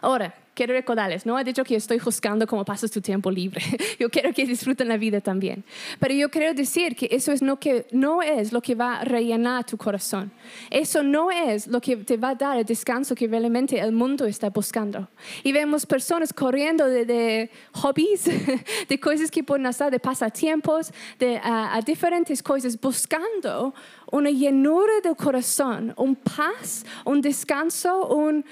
Ahora, 0.00 0.34
quiero 0.56 0.72
recordarles, 0.72 1.26
no 1.26 1.38
he 1.38 1.44
dicho 1.44 1.62
que 1.64 1.76
estoy 1.76 1.98
juzgando 1.98 2.46
cómo 2.46 2.64
pasas 2.64 2.90
tu 2.90 3.02
tiempo 3.02 3.30
libre. 3.30 3.62
Yo 4.00 4.08
quiero 4.08 4.32
que 4.32 4.46
disfruten 4.46 4.88
la 4.88 4.96
vida 4.96 5.20
también. 5.20 5.64
Pero 6.00 6.14
yo 6.14 6.30
quiero 6.30 6.54
decir 6.54 6.96
que 6.96 7.08
eso 7.10 7.30
es 7.30 7.42
no, 7.42 7.58
que, 7.58 7.86
no 7.92 8.22
es 8.22 8.52
lo 8.52 8.62
que 8.62 8.74
va 8.74 9.00
a 9.00 9.04
rellenar 9.04 9.64
tu 9.66 9.76
corazón. 9.76 10.32
Eso 10.70 11.02
no 11.02 11.30
es 11.30 11.66
lo 11.66 11.80
que 11.80 11.96
te 11.96 12.16
va 12.16 12.30
a 12.30 12.34
dar 12.34 12.56
el 12.56 12.64
descanso 12.64 13.14
que 13.14 13.28
realmente 13.28 13.78
el 13.78 13.92
mundo 13.92 14.24
está 14.24 14.48
buscando. 14.48 15.08
Y 15.44 15.52
vemos 15.52 15.84
personas 15.84 16.32
corriendo 16.32 16.86
de, 16.86 17.50
hobbies, 17.72 18.24
de 18.88 19.00
cosas 19.00 19.30
que 19.30 19.44
pueden 19.44 19.66
hacer, 19.66 19.90
de 19.90 20.00
pasatiempos, 20.00 20.90
de 21.18 21.38
a 21.42 21.80
diferentes 21.84 22.42
cosas, 22.42 22.80
buscando 22.80 23.74
una 24.10 24.30
llenura 24.30 25.00
del 25.02 25.16
corazón, 25.16 25.92
un 25.98 26.16
paz, 26.16 26.86
un 27.04 27.20
descanso, 27.20 28.08
un 28.08 28.44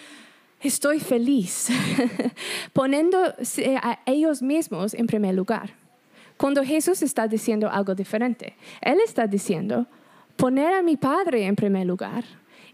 estoy 0.64 0.98
feliz, 0.98 1.68
poniendo 2.72 3.18
a 3.22 3.98
ellos 4.06 4.42
mismos 4.42 4.94
en 4.94 5.06
primer 5.06 5.34
lugar. 5.34 5.74
Cuando 6.36 6.64
Jesús 6.64 7.02
está 7.02 7.28
diciendo 7.28 7.68
algo 7.70 7.94
diferente, 7.94 8.56
Él 8.80 8.98
está 9.04 9.26
diciendo, 9.26 9.86
poner 10.36 10.74
a 10.74 10.82
mi 10.82 10.96
Padre 10.96 11.44
en 11.46 11.54
primer 11.54 11.86
lugar. 11.86 12.24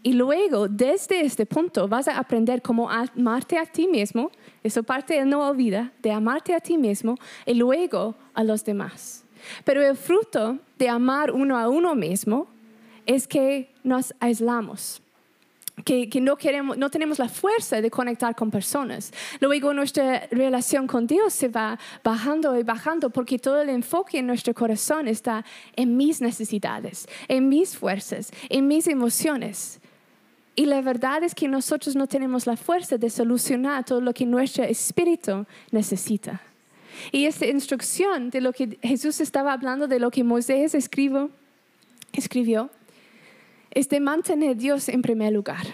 Y 0.03 0.13
luego, 0.13 0.67
desde 0.67 1.21
este 1.21 1.45
punto, 1.45 1.87
vas 1.87 2.07
a 2.07 2.17
aprender 2.17 2.63
cómo 2.63 2.89
amarte 2.89 3.59
a 3.59 3.65
ti 3.65 3.87
mismo, 3.87 4.31
eso 4.63 4.81
parte 4.81 5.19
Él 5.19 5.29
no 5.29 5.47
olvida, 5.47 5.91
de 6.01 6.11
amarte 6.11 6.55
a 6.55 6.59
ti 6.59 6.77
mismo 6.77 7.17
y 7.45 7.53
luego 7.53 8.15
a 8.33 8.43
los 8.43 8.65
demás. 8.65 9.23
Pero 9.63 9.83
el 9.83 9.95
fruto 9.95 10.57
de 10.79 10.89
amar 10.89 11.31
uno 11.31 11.57
a 11.57 11.69
uno 11.69 11.93
mismo 11.93 12.47
es 13.05 13.27
que 13.27 13.69
nos 13.83 14.13
aislamos 14.19 15.01
que, 15.83 16.21
no, 16.21 16.35
queremos, 16.37 16.77
no 16.77 16.89
tenemos 16.89 17.19
la 17.19 17.29
fuerza 17.29 17.81
de 17.81 17.89
conectar 17.89 18.35
con 18.35 18.51
personas. 18.51 19.11
Luego 19.39 19.73
nuestra 19.73 20.27
relación 20.31 20.87
con 20.87 21.07
Dios 21.07 21.33
se 21.33 21.47
va 21.47 21.79
bajando 22.03 22.57
y 22.57 22.63
bajando 22.63 23.09
porque 23.09 23.39
todo 23.39 23.61
el 23.61 23.69
enfoque 23.69 24.19
en 24.19 24.27
nuestro 24.27 24.53
corazón 24.53 25.07
está 25.07 25.45
en 25.75 25.97
mis 25.97 26.21
necesidades, 26.21 27.07
en 27.27 27.49
mis 27.49 27.77
fuerzas, 27.77 28.31
en 28.49 28.67
mis 28.67 28.87
emociones. 28.87 29.79
Y 30.55 30.65
la 30.65 30.81
verdad 30.81 31.23
es 31.23 31.33
que 31.33 31.47
nosotros 31.47 31.95
no 31.95 32.07
tenemos 32.07 32.45
la 32.45 32.57
fuerza 32.57 32.97
de 32.97 33.09
solucionar 33.09 33.85
todo 33.85 34.01
lo 34.01 34.13
que 34.13 34.25
nuestro 34.25 34.63
espíritu 34.63 35.45
necesita. 35.71 36.41
Y 37.11 37.25
esta 37.25 37.47
instrucción 37.47 38.29
de 38.29 38.41
lo 38.41 38.51
que 38.51 38.77
Jesús 38.81 39.21
estaba 39.21 39.53
hablando, 39.53 39.87
de 39.87 39.99
lo 39.99 40.11
que 40.11 40.23
Moisés 40.23 40.75
escribió, 40.75 41.31
escribió 42.13 42.69
es 43.71 43.89
de 43.89 43.99
mantener 43.99 44.51
a 44.51 44.53
Dios 44.53 44.89
en 44.89 45.01
primer 45.01 45.33
lugar. 45.33 45.65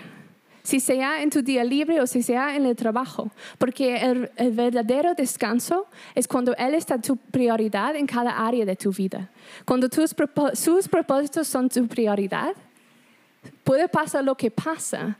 Si 0.63 0.80
sea 0.82 1.22
en 1.22 1.30
tu 1.30 1.42
día 1.42 1.63
libre 1.63 2.01
o 2.01 2.08
si 2.08 2.22
sea 2.22 2.56
en 2.56 2.66
el 2.66 2.75
trabajo, 2.75 3.32
porque 3.58 3.96
el, 4.01 4.30
verdadero 4.51 5.13
descanso 5.13 5.88
es 6.13 6.27
cuando 6.27 6.54
Él 6.58 6.74
está 6.74 7.00
tu 7.00 7.16
prioridad 7.16 7.96
en 7.96 8.06
cada 8.06 8.46
área 8.46 8.66
de 8.66 8.75
tu 8.75 8.92
vida. 8.92 9.32
Cuando 9.63 9.88
tus, 9.88 10.13
sus 10.54 10.88
propósitos 10.89 11.48
son 11.48 11.70
tu 11.70 11.88
prioridad, 11.88 12.54
puede 13.63 13.88
pasar 13.88 14.25
lo 14.25 14.36
que 14.36 14.51
pasa, 14.51 15.18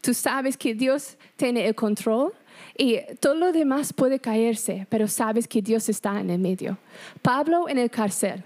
tú 0.00 0.12
sabes 0.12 0.56
que 0.56 0.74
Dios 0.74 1.16
tiene 1.36 1.66
el 1.66 1.74
control 1.74 2.32
y 2.76 2.98
todo 3.20 3.34
lo 3.34 3.52
demás 3.52 3.92
puede 3.92 4.18
caerse, 4.18 4.86
pero 4.88 5.06
sabes 5.06 5.46
que 5.46 5.62
Dios 5.62 5.88
está 5.88 6.20
en 6.20 6.30
el 6.30 6.38
medio. 6.40 6.76
Pablo 7.22 7.68
en 7.68 7.78
el 7.78 7.90
cárcel, 7.90 8.42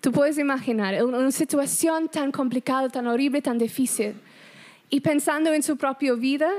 Tú 0.00 0.12
puedes 0.12 0.38
imaginar 0.38 1.04
una 1.04 1.30
situación 1.30 2.08
tan 2.08 2.32
complicada, 2.32 2.88
tan 2.88 3.06
horrible, 3.06 3.42
tan 3.42 3.58
difícil. 3.58 4.14
Y 4.88 5.00
pensando 5.00 5.52
en 5.52 5.62
su 5.62 5.76
propia 5.76 6.14
vida, 6.14 6.50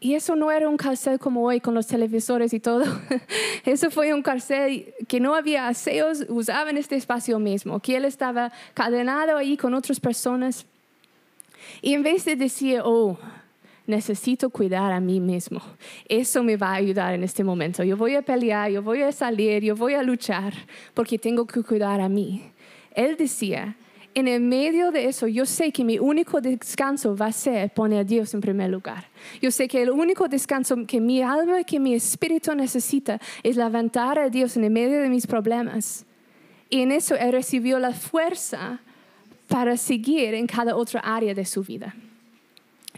y 0.00 0.14
eso 0.14 0.34
no 0.34 0.50
era 0.50 0.68
un 0.68 0.78
cárcel 0.78 1.18
como 1.18 1.44
hoy 1.44 1.60
con 1.60 1.74
los 1.74 1.86
televisores 1.86 2.54
y 2.54 2.60
todo. 2.60 2.84
Eso 3.66 3.90
fue 3.90 4.14
un 4.14 4.22
cárcel 4.22 4.94
que 5.06 5.20
no 5.20 5.34
había 5.34 5.68
aseos, 5.68 6.24
usaban 6.30 6.78
este 6.78 6.96
espacio 6.96 7.38
mismo, 7.38 7.80
que 7.80 7.96
él 7.96 8.06
estaba 8.06 8.50
cadenado 8.72 9.36
ahí 9.36 9.58
con 9.58 9.74
otras 9.74 10.00
personas. 10.00 10.64
Y 11.82 11.92
en 11.92 12.02
vez 12.02 12.24
de 12.24 12.34
decir, 12.34 12.80
oh, 12.82 13.18
necesito 13.86 14.48
cuidar 14.48 14.90
a 14.90 15.00
mí 15.00 15.20
mismo, 15.20 15.60
eso 16.08 16.42
me 16.42 16.56
va 16.56 16.68
a 16.70 16.74
ayudar 16.76 17.12
en 17.12 17.22
este 17.22 17.44
momento. 17.44 17.84
Yo 17.84 17.98
voy 17.98 18.14
a 18.14 18.22
pelear, 18.22 18.70
yo 18.70 18.82
voy 18.82 19.02
a 19.02 19.12
salir, 19.12 19.62
yo 19.62 19.76
voy 19.76 19.92
a 19.92 20.02
luchar 20.02 20.54
porque 20.94 21.18
tengo 21.18 21.46
que 21.46 21.62
cuidar 21.62 22.00
a 22.00 22.08
mí. 22.08 22.42
Él 22.94 23.16
decía, 23.16 23.76
en 24.14 24.26
el 24.26 24.40
medio 24.40 24.90
de 24.90 25.06
eso, 25.06 25.28
yo 25.28 25.46
sé 25.46 25.70
que 25.70 25.84
mi 25.84 25.98
único 25.98 26.40
descanso 26.40 27.16
va 27.16 27.26
a 27.26 27.32
ser 27.32 27.70
poner 27.70 28.00
a 28.00 28.04
Dios 28.04 28.34
en 28.34 28.40
primer 28.40 28.68
lugar. 28.68 29.06
Yo 29.40 29.50
sé 29.50 29.68
que 29.68 29.82
el 29.82 29.90
único 29.90 30.26
descanso 30.26 30.76
que 30.86 31.00
mi 31.00 31.22
alma, 31.22 31.62
que 31.62 31.78
mi 31.78 31.94
espíritu 31.94 32.54
necesita 32.54 33.20
es 33.42 33.56
levantar 33.56 34.18
a 34.18 34.28
Dios 34.28 34.56
en 34.56 34.64
el 34.64 34.70
medio 34.70 35.00
de 35.00 35.08
mis 35.08 35.26
problemas. 35.26 36.04
Y 36.68 36.82
en 36.82 36.90
eso 36.90 37.14
Él 37.14 37.32
recibió 37.32 37.78
la 37.78 37.92
fuerza 37.92 38.80
para 39.46 39.76
seguir 39.76 40.34
en 40.34 40.46
cada 40.46 40.76
otra 40.76 41.00
área 41.00 41.34
de 41.34 41.44
su 41.44 41.62
vida. 41.62 41.94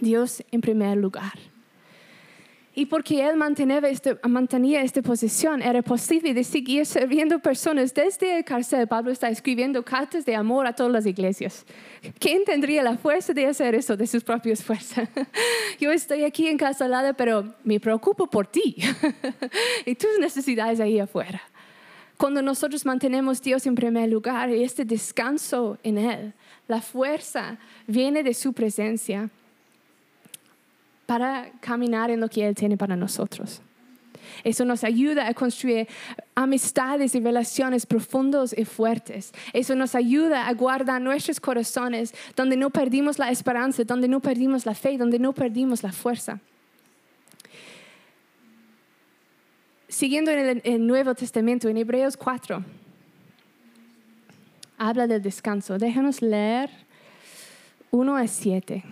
Dios 0.01 0.43
en 0.51 0.61
primer 0.61 0.97
lugar. 0.97 1.52
Y 2.75 2.87
porque 2.87 3.23
él 3.29 3.37
mantenía, 3.37 3.79
este, 3.81 4.19
mantenía 4.27 4.83
esta 4.83 5.03
posición, 5.03 5.61
era 5.61 5.83
posible 5.83 6.33
de 6.33 6.43
seguir 6.43 6.87
sirviendo 6.87 7.39
personas 7.39 7.93
desde 7.93 8.39
el 8.39 8.45
cárcel. 8.45 8.89
Pablo 8.89 9.13
está 9.13 9.29
escribiendo 9.29 9.85
cartas 9.85 10.25
de 10.25 10.35
amor 10.35 10.67
a 10.67 10.73
todas 10.73 10.91
las 10.91 11.05
iglesias. 11.05 11.67
¿Quién 12.19 12.45
tendría 12.45 12.83
la 12.83 12.97
fuerza 12.97 13.35
de 13.35 13.47
hacer 13.47 13.75
eso 13.75 13.95
de 13.95 14.07
sus 14.07 14.25
propias 14.25 14.65
fuerzas? 14.65 15.07
Yo 15.81 15.93
estoy 15.93 16.25
aquí 16.25 16.49
encarcelada, 16.49 17.13
pero 17.13 17.55
me 17.63 17.79
preocupo 17.79 18.27
por 18.27 18.47
ti 18.47 18.77
y 19.85 19.95
tus 19.95 20.19
necesidades 20.19 20.81
ahí 20.81 20.99
afuera. 20.99 21.43
Cuando 22.17 22.41
nosotros 22.41 22.87
mantenemos 22.87 23.43
Dios 23.43 23.67
en 23.67 23.75
primer 23.75 24.09
lugar 24.09 24.49
y 24.49 24.63
este 24.63 24.87
descanso 24.87 25.77
en 25.83 25.99
Él, 25.99 26.33
la 26.69 26.81
fuerza 26.81 27.59
viene 27.87 28.23
de 28.23 28.33
su 28.33 28.55
presencia 28.55 29.29
para 31.13 31.53
caminar 31.61 32.11
en 32.11 32.21
lo 32.21 32.29
que 32.31 32.49
Él 32.49 32.55
tiene 32.55 32.79
para 32.79 32.97
nosotros. 32.97 33.61
Eso 34.45 34.65
nos 34.65 34.83
ayuda 34.83 35.29
a 35.29 35.35
construir 35.35 35.87
amistades 36.35 37.15
y 37.15 37.21
relaciones 37.21 37.85
profundos 37.85 38.55
y 38.57 38.65
fuertes. 38.65 39.31
Eso 39.53 39.75
nos 39.75 39.95
ayuda 39.95 40.49
a 40.49 40.55
guardar 40.55 41.03
nuestros 41.03 41.39
corazones 41.39 42.15
donde 42.35 42.57
no 42.57 42.71
perdimos 42.71 43.19
la 43.19 43.31
esperanza, 43.31 43.85
donde 43.85 44.09
no 44.09 44.21
perdimos 44.21 44.65
la 44.65 44.75
fe, 44.75 44.97
donde 44.97 45.19
no 45.19 45.35
perdimos 45.35 45.83
la 45.83 45.93
fuerza. 45.93 46.41
Siguiendo 49.87 50.31
en 50.31 50.39
el, 50.39 50.63
el 50.65 50.87
Nuevo 50.87 51.15
Testamento, 51.15 51.69
en 51.69 51.77
Hebreos 51.77 52.17
4, 52.17 52.65
habla 54.79 55.07
del 55.07 55.21
descanso. 55.21 55.77
Déjanos 55.77 56.23
leer 56.23 56.71
1 57.91 58.17
a 58.17 58.27
7. 58.27 58.83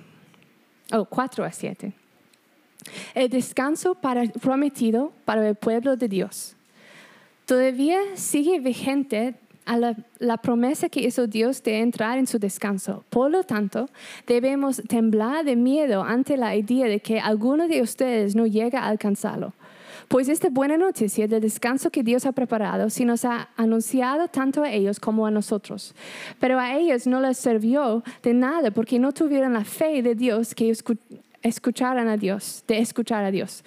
Oh, 0.92 1.06
4 1.06 1.44
a 1.46 1.50
7 1.50 1.94
el 3.14 3.28
descanso 3.28 3.96
prometido 4.40 5.12
para 5.24 5.46
el 5.48 5.54
pueblo 5.54 5.96
de 5.96 6.08
Dios. 6.08 6.56
Todavía 7.46 7.98
sigue 8.14 8.60
vigente 8.60 9.34
la, 9.66 9.96
la, 10.18 10.36
promesa 10.36 10.88
que 10.88 11.00
hizo 11.00 11.26
Dios 11.26 11.62
de 11.62 11.78
entrar 11.78 12.18
en 12.18 12.26
su 12.26 12.38
descanso. 12.38 13.04
Por 13.10 13.30
lo 13.30 13.44
tanto, 13.44 13.88
debemos 14.26 14.82
temblar 14.88 15.44
de 15.44 15.56
miedo 15.56 16.02
ante 16.02 16.36
la 16.36 16.56
idea 16.56 16.86
de 16.86 17.00
que 17.00 17.20
alguno 17.20 17.68
de 17.68 17.82
ustedes 17.82 18.34
no 18.34 18.46
llega 18.46 18.80
a 18.80 18.88
alcanzarlo. 18.88 19.52
Pues 20.10 20.28
esta 20.28 20.48
buena 20.50 20.76
noticia 20.76 21.28
del 21.28 21.40
descanso 21.40 21.88
que 21.90 22.02
Dios 22.02 22.26
ha 22.26 22.32
preparado 22.32 22.90
sí 22.90 23.04
nos 23.04 23.24
ha 23.24 23.48
anunciado 23.56 24.26
tanto 24.26 24.64
a 24.64 24.72
ellos 24.72 24.98
como 24.98 25.24
a 25.24 25.30
nosotros. 25.30 25.94
Pero 26.40 26.58
a 26.58 26.76
ellos 26.76 27.06
no 27.06 27.20
les 27.20 27.38
sirvió 27.38 28.02
de 28.20 28.34
nada 28.34 28.72
porque 28.72 28.98
no 28.98 29.12
tuvieron 29.12 29.52
la 29.52 29.64
fe 29.64 30.02
de 30.02 30.16
Dios 30.16 30.52
que 30.52 30.74
escucharan 31.42 32.08
a 32.08 32.16
Dios, 32.16 32.64
de 32.66 32.78
escuchar 32.78 33.24
a 33.24 33.30
Dios. 33.30 33.64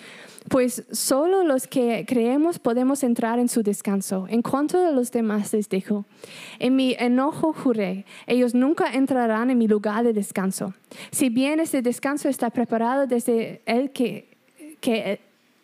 Pues 0.50 0.84
solo 0.92 1.44
los 1.44 1.68
que 1.68 2.06
creemos 2.08 2.60
podemos 2.60 3.04
entrar 3.04 3.40
en 3.40 3.50
su 3.50 3.64
descanso. 3.64 4.28
En 4.30 4.42
cuanto 4.42 4.86
a 4.86 4.92
los 4.92 5.12
demás 5.12 5.54
les 5.54 5.70
dijo, 5.70 6.06
en 6.60 6.76
mi 6.76 6.96
enojo 7.00 7.54
juré, 7.54 8.06
ellos 8.28 8.54
nunca 8.54 8.94
entrarán 8.94 9.50
en 9.50 9.58
mi 9.58 9.68
lugar 9.68 10.04
de 10.04 10.14
descanso. 10.14 10.74
Si 11.12 11.30
bien 11.30 11.60
ese 11.60 11.82
descanso 11.82 12.30
está 12.30 12.50
preparado 12.50 13.08
desde 13.08 13.62
el 13.66 13.92
que, 13.92 14.28
que 14.80 15.20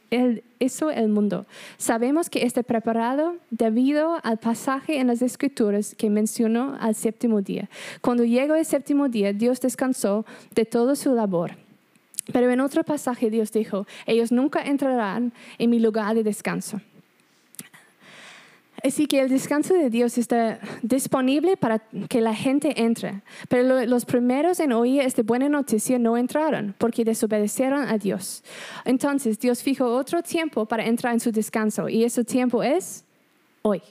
él 0.10 0.44
hizo 0.58 0.90
el 0.90 1.10
mundo. 1.10 1.46
Sabemos 1.78 2.32
que 2.32 2.44
está 2.44 2.64
preparado 2.64 3.36
debido 3.52 4.18
al 4.24 4.38
pasaje 4.40 4.98
en 5.00 5.06
las 5.06 5.22
escrituras 5.22 5.94
que 5.96 6.10
mencionó 6.10 6.76
al 6.80 6.96
séptimo 6.96 7.42
día. 7.42 7.70
Cuando 8.02 8.24
llegó 8.24 8.56
el 8.56 8.66
séptimo 8.66 9.08
día, 9.08 9.34
Dios 9.34 9.62
descansó 9.62 10.26
de 10.56 10.66
toda 10.66 10.96
su 10.96 11.14
labor 11.14 11.52
pero 12.32 12.50
en 12.52 12.60
otro 12.62 12.84
pasaje 12.84 13.30
Dios 13.30 13.52
dijo, 13.52 13.86
ellos 14.06 14.32
nunca 14.32 14.62
entrarán 14.62 15.34
en 15.58 15.70
mi 15.70 15.80
lugar 15.80 16.16
de 16.16 16.24
descanso. 16.24 16.80
Así 18.82 19.08
que 19.08 19.20
el 19.20 19.28
descanso 19.28 19.74
de 19.74 19.90
Dios 19.90 20.18
está 20.18 20.58
disponible 20.82 21.58
para 21.58 21.80
que 22.08 22.22
la 22.22 22.34
gente 22.34 22.82
entre. 22.82 23.22
Pero 23.50 23.64
lo- 23.64 23.86
los 23.86 24.06
primeros 24.06 24.58
en 24.62 24.72
oír 24.72 25.02
esta 25.02 25.22
buena 25.22 25.50
noticia 25.50 26.00
no 26.00 26.16
entraron 26.16 26.74
porque 26.78 27.04
desobedecieron 27.04 27.82
a 27.90 27.98
Dios. 27.98 28.42
Entonces 28.86 29.38
Dios 29.38 29.62
fijó 29.62 29.86
otro 29.94 30.24
tiempo 30.24 30.66
para 30.66 30.86
entrar 30.86 31.14
en 31.14 31.20
su 31.20 31.30
descanso 31.30 31.90
y 31.90 32.06
ese 32.06 32.24
tiempo 32.24 32.64
es 32.64 33.04
hoy. 33.64 33.82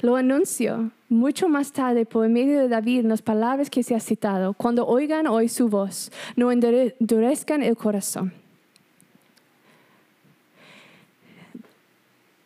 Lo 0.00 0.16
anunció 0.16 0.90
mucho 1.14 1.48
más 1.48 1.72
tarde 1.72 2.04
por 2.04 2.28
medio 2.28 2.58
de 2.60 2.68
David 2.68 3.00
en 3.00 3.08
las 3.08 3.22
palabras 3.22 3.70
que 3.70 3.82
se 3.82 3.94
ha 3.94 4.00
citado. 4.00 4.52
Cuando 4.54 4.86
oigan 4.86 5.26
hoy 5.26 5.48
su 5.48 5.68
voz, 5.68 6.10
no 6.36 6.50
endure- 6.52 6.94
endurezcan 7.00 7.62
el 7.62 7.76
corazón. 7.76 8.32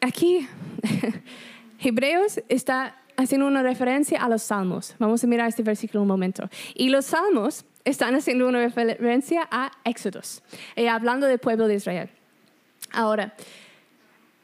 Aquí, 0.01 0.47
Hebreos 1.81 2.41
está 2.49 2.97
haciendo 3.17 3.47
una 3.47 3.63
referencia 3.63 4.23
a 4.23 4.29
los 4.29 4.43
salmos. 4.43 4.95
Vamos 4.99 5.25
a 5.25 5.27
mirar 5.27 5.49
este 5.49 5.63
versículo 5.63 6.03
un 6.03 6.09
momento. 6.09 6.49
Y 6.75 6.89
los 6.91 7.07
salmos 7.07 7.65
están 7.85 8.15
haciendo 8.15 8.47
una 8.49 8.61
referencia 8.61 9.49
a 9.51 9.73
Éxodos, 9.85 10.43
eh, 10.77 10.89
hablando 10.89 11.27
del 11.27 11.39
pueblo 11.39 11.67
de 11.67 11.75
Israel. 11.77 12.11
Ahora, 12.93 13.35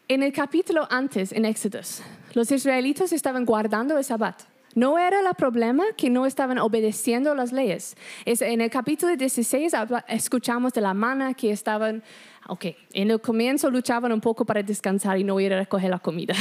en 0.08 0.22
el 0.22 0.32
capítulo 0.32 0.86
antes, 0.90 1.32
en 1.32 1.44
Éxodos, 1.44 2.02
los 2.34 2.50
israelitas 2.50 3.12
estaban 3.12 3.44
guardando 3.44 3.96
el 3.98 4.04
sabbat. 4.04 4.42
No 4.74 4.98
era 4.98 5.20
el 5.20 5.34
problema 5.36 5.84
que 5.96 6.10
no 6.10 6.26
estaban 6.26 6.58
obedeciendo 6.58 7.32
las 7.36 7.52
leyes. 7.52 7.96
Es, 8.24 8.42
en 8.42 8.60
el 8.60 8.70
capítulo 8.70 9.14
16 9.16 9.72
habla- 9.72 10.04
escuchamos 10.08 10.72
de 10.72 10.80
la 10.80 10.94
mana 10.94 11.34
que 11.34 11.52
estaban, 11.52 12.02
ok, 12.48 12.64
en 12.92 13.12
el 13.12 13.20
comienzo 13.20 13.70
luchaban 13.70 14.10
un 14.10 14.20
poco 14.20 14.44
para 14.44 14.64
descansar 14.64 15.16
y 15.16 15.22
no 15.22 15.38
ir 15.38 15.52
a 15.52 15.58
recoger 15.60 15.90
la 15.90 16.00
comida. 16.00 16.34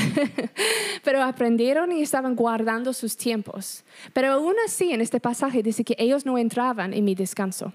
Pero 1.03 1.21
aprendieron 1.21 1.91
y 1.91 2.01
estaban 2.01 2.35
guardando 2.35 2.91
sus 2.91 3.15
tiempos. 3.15 3.83
Pero 4.13 4.31
aún 4.31 4.55
así, 4.65 4.91
en 4.91 5.01
este 5.01 5.19
pasaje 5.19 5.61
dice 5.61 5.83
que 5.83 5.95
ellos 5.99 6.25
no 6.25 6.39
entraban 6.39 6.91
en 6.93 7.05
mi 7.05 7.13
descanso. 7.13 7.71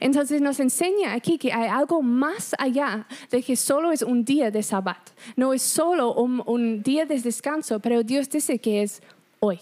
Entonces 0.00 0.40
nos 0.40 0.60
enseña 0.60 1.12
aquí 1.12 1.38
que 1.38 1.52
hay 1.52 1.68
algo 1.68 2.02
más 2.02 2.54
allá 2.58 3.06
de 3.30 3.42
que 3.42 3.56
solo 3.56 3.92
es 3.92 4.02
un 4.02 4.24
día 4.24 4.50
de 4.50 4.62
sabbat. 4.62 5.10
No 5.36 5.52
es 5.52 5.62
solo 5.62 6.14
un, 6.14 6.82
día 6.82 7.06
de 7.06 7.20
descanso, 7.20 7.80
pero 7.80 8.02
Dios 8.02 8.28
dice 8.28 8.58
que 8.58 8.82
es 8.82 9.02
hoy. 9.40 9.58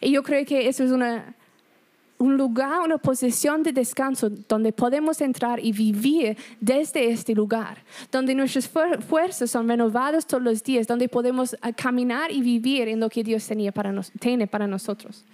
Y 0.00 0.10
yo 0.12 0.22
creo 0.22 0.44
que 0.44 0.68
eso 0.68 0.84
es 0.84 0.90
un 2.18 2.36
lugar, 2.36 2.82
una 2.82 2.98
posición 2.98 3.64
de 3.64 3.72
descanso 3.72 4.30
donde 4.48 4.72
podemos 4.72 5.20
entrar 5.20 5.58
y 5.58 5.72
vivir 5.72 6.36
desde 6.60 7.10
este 7.10 7.34
lugar, 7.34 7.78
donde 8.12 8.32
nuestras 8.34 8.72
fuer- 8.72 9.00
fuerzas 9.02 9.50
son 9.50 9.66
renovadas 9.68 10.24
todos 10.24 10.42
los 10.42 10.62
días, 10.62 10.86
donde 10.86 11.08
podemos 11.08 11.56
ah, 11.62 11.72
caminar 11.72 12.30
y 12.30 12.40
vivir 12.40 12.86
en 12.86 13.00
lo 13.00 13.08
que 13.08 13.24
Dios 13.24 13.44
tenía 13.46 13.72
para 13.72 13.90
nos- 13.90 14.12
tiene 14.20 14.46
para 14.46 14.68
nosotros. 14.68 15.24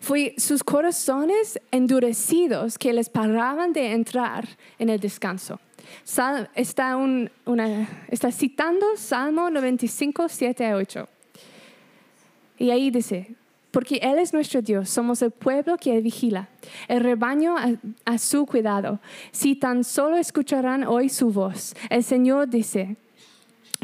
Fue 0.00 0.34
sus 0.38 0.62
corazones 0.64 1.60
endurecidos 1.70 2.78
que 2.78 2.92
les 2.92 3.08
paraban 3.08 3.72
de 3.72 3.92
entrar 3.92 4.48
en 4.78 4.88
el 4.88 5.00
descanso. 5.00 5.60
Está, 6.54 6.96
un- 6.96 7.30
una- 7.46 7.88
está 8.08 8.30
citando 8.30 8.86
Salmo 8.96 9.50
95, 9.50 10.28
7 10.28 10.66
a 10.66 10.76
8. 10.76 11.08
Y 12.58 12.70
ahí 12.70 12.90
dice, 12.90 13.34
porque 13.70 13.96
Él 14.02 14.18
es 14.18 14.32
nuestro 14.32 14.60
Dios, 14.62 14.90
somos 14.90 15.22
el 15.22 15.30
pueblo 15.30 15.76
que 15.76 15.96
Él 15.96 16.02
vigila, 16.02 16.48
el 16.88 17.00
rebaño 17.00 17.56
a, 17.56 17.68
a 18.04 18.18
su 18.18 18.46
cuidado. 18.46 18.98
Si 19.32 19.54
tan 19.54 19.84
solo 19.84 20.16
escucharán 20.16 20.84
hoy 20.84 21.08
su 21.08 21.30
voz, 21.30 21.74
el 21.90 22.02
Señor 22.02 22.48
dice, 22.48 22.96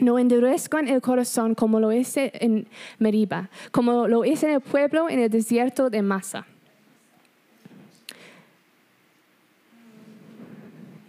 no 0.01 0.19
endurezcan 0.19 0.89
el 0.89 1.01
corazón 1.01 1.55
como 1.55 1.79
lo 1.81 1.93
hice 1.93 2.33
en 2.35 2.67
Meriba, 2.99 3.49
como 3.71 4.09
lo 4.09 4.25
hice 4.25 4.47
en 4.47 4.53
el 4.55 4.61
pueblo 4.61 5.09
en 5.09 5.21
el 5.21 5.31
desierto 5.31 5.89
de 5.91 6.03
Masa. 6.03 6.47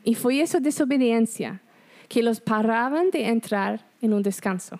Y 0.03 0.13
fue 0.15 0.39
esa 0.41 0.59
desobediencia 0.59 1.61
que 2.07 2.21
los 2.21 2.39
paraban 2.39 3.09
de 3.09 3.27
entrar 3.27 3.83
en 4.01 4.13
un 4.13 4.21
descanso. 4.21 4.79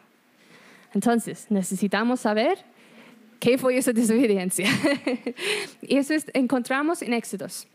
Entonces, 0.93 1.47
necesitamos 1.49 2.19
saber 2.19 2.59
qué 3.39 3.57
fue 3.57 3.75
esa 3.77 3.91
desobediencia. 3.91 4.69
y 5.81 5.97
eso 5.97 6.13
es- 6.13 6.27
encontramos 6.33 7.01
en 7.01 7.13
Éxodos. 7.13 7.67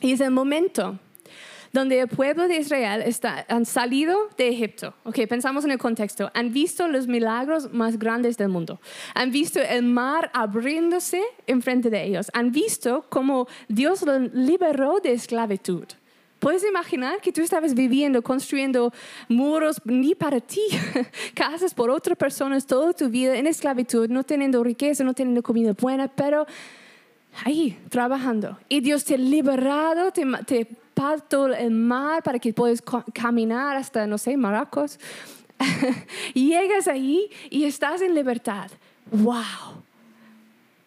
Y 0.00 0.12
es 0.12 0.20
el 0.20 0.30
momento 0.30 1.00
donde 1.72 2.00
el 2.00 2.08
pueblo 2.08 2.48
de 2.48 2.58
Israel 2.58 3.02
está, 3.04 3.44
han 3.48 3.66
salido 3.66 4.16
de 4.36 4.48
Egipto. 4.48 4.94
Ok, 5.04 5.20
pensamos 5.28 5.64
en 5.64 5.72
el 5.72 5.78
contexto. 5.78 6.30
Han 6.34 6.52
visto 6.52 6.88
los 6.88 7.06
milagros 7.06 7.72
más 7.72 7.98
grandes 7.98 8.36
del 8.36 8.48
mundo. 8.48 8.80
Han 9.14 9.30
visto 9.30 9.60
el 9.60 9.82
mar 9.82 10.30
abriéndose 10.32 11.22
enfrente 11.46 11.90
de 11.90 12.04
ellos. 12.04 12.30
Han 12.32 12.52
visto 12.52 13.06
cómo 13.08 13.48
Dios 13.68 14.02
los 14.02 14.32
liberó 14.32 15.00
de 15.00 15.12
esclavitud. 15.12 15.84
¿Puedes 16.38 16.64
imaginar 16.64 17.20
que 17.20 17.32
tú 17.32 17.42
estabas 17.42 17.74
viviendo, 17.74 18.22
construyendo 18.22 18.92
muros 19.28 19.80
ni 19.84 20.14
para 20.14 20.40
ti, 20.40 20.62
casas 21.34 21.74
por 21.74 21.90
otras 21.90 22.16
personas 22.16 22.64
toda 22.64 22.92
tu 22.92 23.08
vida 23.08 23.36
en 23.36 23.48
esclavitud, 23.48 24.08
no 24.08 24.22
teniendo 24.22 24.62
riqueza, 24.62 25.02
no 25.02 25.14
teniendo 25.14 25.42
comida 25.42 25.72
buena, 25.72 26.06
pero 26.06 26.46
ahí 27.44 27.76
trabajando. 27.88 28.56
Y 28.68 28.80
Dios 28.80 29.04
te 29.04 29.14
ha 29.14 29.18
liberado, 29.18 30.12
te, 30.12 30.24
te 30.46 30.68
parto 30.98 31.46
el 31.46 31.70
mar 31.70 32.24
para 32.24 32.40
que 32.40 32.52
puedas 32.52 32.82
caminar 33.14 33.76
hasta, 33.76 34.04
no 34.06 34.18
sé, 34.18 34.36
Maracos. 34.36 34.98
y 36.34 36.48
llegas 36.48 36.88
ahí 36.88 37.30
y 37.50 37.64
estás 37.64 38.02
en 38.02 38.14
libertad. 38.14 38.68
¡Wow! 39.12 39.84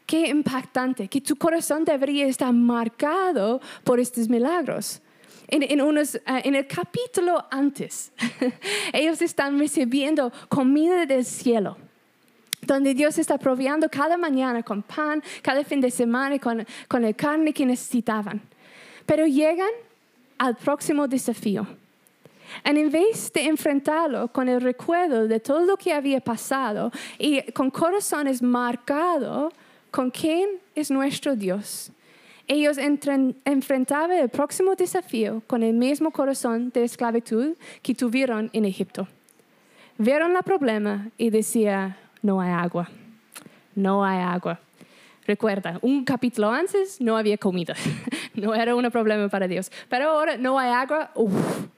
Qué 0.05 0.27
impactante, 0.27 1.07
que 1.07 1.21
tu 1.21 1.37
corazón 1.37 1.85
debería 1.85 2.27
estar 2.27 2.51
marcado 2.51 3.61
por 3.85 4.01
estos 4.01 4.27
milagros. 4.27 5.01
En, 5.47 5.63
en 5.63 5.81
unos, 5.81 6.19
ah, 6.25 6.41
en 6.43 6.55
el 6.55 6.67
capítulo 6.67 7.45
antes, 7.49 8.11
ellos 8.93 9.21
están 9.21 9.57
recibiendo 9.57 10.31
comida 10.49 11.05
del 11.05 11.23
cielo 11.23 11.77
donde 12.63 12.93
Dios 12.93 13.17
está 13.17 13.39
proveando 13.39 13.89
cada 13.89 14.17
mañana 14.17 14.61
con 14.61 14.83
pan, 14.83 15.23
cada 15.41 15.63
fin 15.63 15.81
de 15.81 15.89
semana 15.89 16.37
con, 16.37 16.63
con 16.87 17.01
la 17.01 17.11
carne 17.11 17.53
que 17.53 17.65
necesitaban. 17.65 18.39
Pero 19.07 19.25
llegan 19.25 19.71
al 20.41 20.55
próximo 20.55 21.07
desafío. 21.07 21.67
En 22.63 22.91
vez 22.91 23.31
de 23.31 23.45
enfrentarlo 23.45 24.27
con 24.27 24.49
el 24.49 24.59
recuerdo 24.59 25.27
de 25.27 25.39
todo 25.39 25.63
lo 25.65 25.77
que 25.77 25.93
había 25.93 26.19
pasado 26.19 26.91
y 27.17 27.41
con 27.51 27.69
corazones 27.69 28.41
marcados 28.41 29.53
con 29.91 30.09
quién 30.09 30.49
es 30.73 30.89
nuestro 30.89 31.35
Dios, 31.35 31.91
ellos 32.47 32.77
enfrentaban 33.45 34.17
el 34.17 34.29
próximo 34.29 34.75
desafío 34.75 35.41
con 35.45 35.61
el 35.61 35.73
mismo 35.73 36.09
corazón 36.11 36.71
de 36.71 36.83
esclavitud 36.85 37.55
que 37.83 37.93
tuvieron 37.93 38.49
en 38.51 38.65
Egipto 38.65 39.07
vieron 40.01 40.35
el 40.35 40.43
problema 40.43 41.09
y 41.17 41.29
decía, 41.29 41.95
no 42.23 42.41
hay 42.41 42.51
agua, 42.51 42.89
no 43.75 44.03
hay 44.03 44.19
agua. 44.19 44.59
Recuerda, 45.31 45.79
un 45.81 46.03
capítulo 46.03 46.51
antes 46.51 46.99
no 46.99 47.15
había 47.15 47.37
comida, 47.37 47.73
no 48.33 48.53
era 48.53 48.75
un 48.75 48.91
problema 48.91 49.29
para 49.29 49.47
Dios, 49.47 49.71
pero 49.87 50.09
ahora 50.09 50.35
no 50.35 50.59
hay 50.59 50.71
agua, 50.71 51.13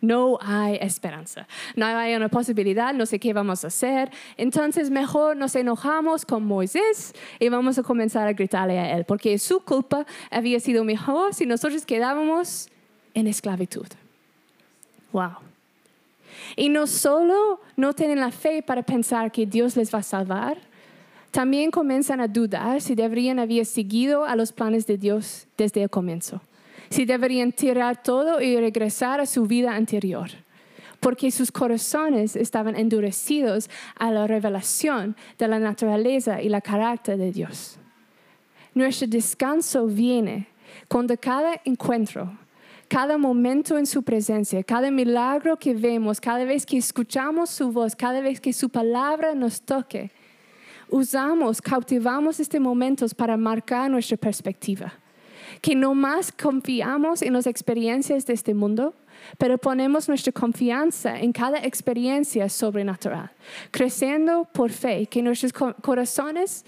no 0.02 0.40
hay 0.42 0.80
esperanza, 0.82 1.48
no 1.76 1.86
hay 1.86 2.16
una 2.16 2.30
posibilidad, 2.30 2.96
no 2.96 3.06
sé 3.06 3.20
qué 3.20 3.32
vamos 3.32 3.64
a 3.64 3.68
hacer, 3.68 4.10
entonces 4.38 4.90
mejor 4.90 5.38
nos 5.38 5.56
enojamos 5.56 6.26
con 6.26 6.44
Moisés 6.44 7.14
y 7.40 7.50
vamos 7.50 7.78
a 7.78 7.84
comenzar 7.84 8.28
a 8.28 8.34
gritarle 8.34 8.80
a 8.80 8.98
él, 8.98 9.06
porque 9.06 9.38
su 9.38 9.60
culpa 9.64 10.08
había 10.32 10.60
sido 10.60 10.84
mejor 10.84 11.36
si 11.36 11.46
nosotros 11.46 11.86
quedábamos 11.86 12.70
en 13.14 13.28
esclavitud. 13.28 13.86
Wow. 15.12 15.34
Y 16.56 16.70
no 16.70 16.88
solo 16.88 17.62
no 17.76 17.94
tienen 17.94 18.20
la 18.20 18.32
fe 18.32 18.64
para 18.64 18.82
pensar 18.82 19.32
que 19.32 19.46
Dios 19.46 19.78
les 19.78 19.94
va 19.94 20.00
a 20.00 20.04
salvar, 20.04 20.58
también 21.34 21.72
comienzan 21.72 22.22
a 22.22 22.28
dudar 22.28 22.80
si 22.80 22.94
deberían 22.94 23.40
haber 23.40 23.66
seguido 23.66 24.24
a 24.24 24.36
los 24.36 24.54
planes 24.54 24.86
de 24.86 25.00
Dios 25.00 25.48
desde 25.58 25.82
el 25.82 25.90
comienzo, 25.90 26.42
si 26.92 27.06
deberían 27.06 27.52
tirar 27.52 28.04
todo 28.04 28.40
y 28.40 28.56
regresar 28.56 29.20
a 29.20 29.26
su 29.26 29.48
vida 29.48 29.74
anterior, 29.74 30.30
porque 31.00 31.32
sus 31.32 31.52
corazones 31.52 32.36
estaban 32.36 32.76
endurecidos 32.76 33.68
a 33.96 34.12
la 34.12 34.28
revelación 34.28 35.16
de 35.40 35.48
la 35.48 35.58
naturaleza 35.58 36.40
y 36.40 36.50
la 36.50 36.62
carácter 36.62 37.18
de 37.18 37.32
Dios. 37.32 37.80
Nuestro 38.76 39.08
descanso 39.08 39.88
viene 39.88 40.46
cuando 40.88 41.18
cada 41.18 41.60
encuentro, 41.66 42.32
cada 42.88 43.18
momento 43.18 43.80
en 43.80 43.88
su 43.88 44.04
presencia, 44.04 44.64
cada 44.64 44.92
milagro 44.92 45.58
que 45.58 45.74
vemos, 45.74 46.22
cada 46.22 46.44
vez 46.46 46.64
que 46.64 46.78
escuchamos 46.78 47.50
su 47.50 47.72
voz, 47.72 47.96
cada 47.96 48.22
vez 48.22 48.40
que 48.40 48.54
su 48.54 48.70
palabra 48.70 49.34
nos 49.34 49.64
toque, 49.64 50.12
usamos, 50.94 51.60
cautivamos 51.60 52.40
estos 52.40 52.62
momentos 52.62 53.16
para 53.16 53.36
marcar 53.36 53.90
nuestra 53.90 54.16
perspectiva. 54.16 54.94
que 55.62 55.76
no 55.76 55.94
más 55.94 56.32
confiamos 56.32 57.22
en 57.22 57.34
las 57.34 57.48
experiencias 57.48 58.26
de 58.26 58.34
este 58.34 58.54
mundo, 58.54 58.94
pero 59.38 59.58
ponemos 59.58 60.08
nuestra 60.08 60.34
confianza 60.34 61.20
en 61.20 61.32
cada 61.32 61.60
experiencia 61.60 62.50
sobrenatural, 62.50 63.30
creciendo 63.72 64.46
por 64.52 64.72
fe, 64.72 65.06
que 65.06 65.22
nuestros 65.22 65.54
corazones 65.54 66.66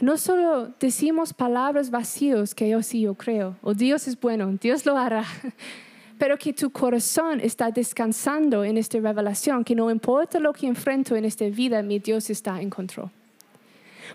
no 0.00 0.16
solo 0.16 0.74
decimos 0.78 1.32
palabras 1.32 1.90
vacías 1.90 2.54
que 2.54 2.68
yo 2.68 2.82
sí 2.82 3.02
yo 3.02 3.14
creo, 3.14 3.56
o 3.62 3.74
Dios 3.74 4.06
es 4.06 4.18
bueno, 4.20 4.50
Dios 4.60 4.84
lo 4.84 4.98
hará, 4.98 5.24
pero 6.18 6.36
que 6.36 6.52
tu 6.52 6.70
corazón 6.70 7.40
está 7.40 7.70
descansando 7.70 8.64
en 8.64 8.76
esta 8.76 8.98
revelación, 8.98 9.64
que 9.64 9.74
no 9.74 9.90
importa 9.90 10.38
lo 10.38 10.52
que 10.52 10.66
enfrento 10.66 11.16
en 11.16 11.24
esta 11.24 11.46
vida, 11.46 11.82
mi 11.82 11.98
Dios 11.98 12.28
está 12.28 12.60
en 12.60 12.70
control. 12.70 13.10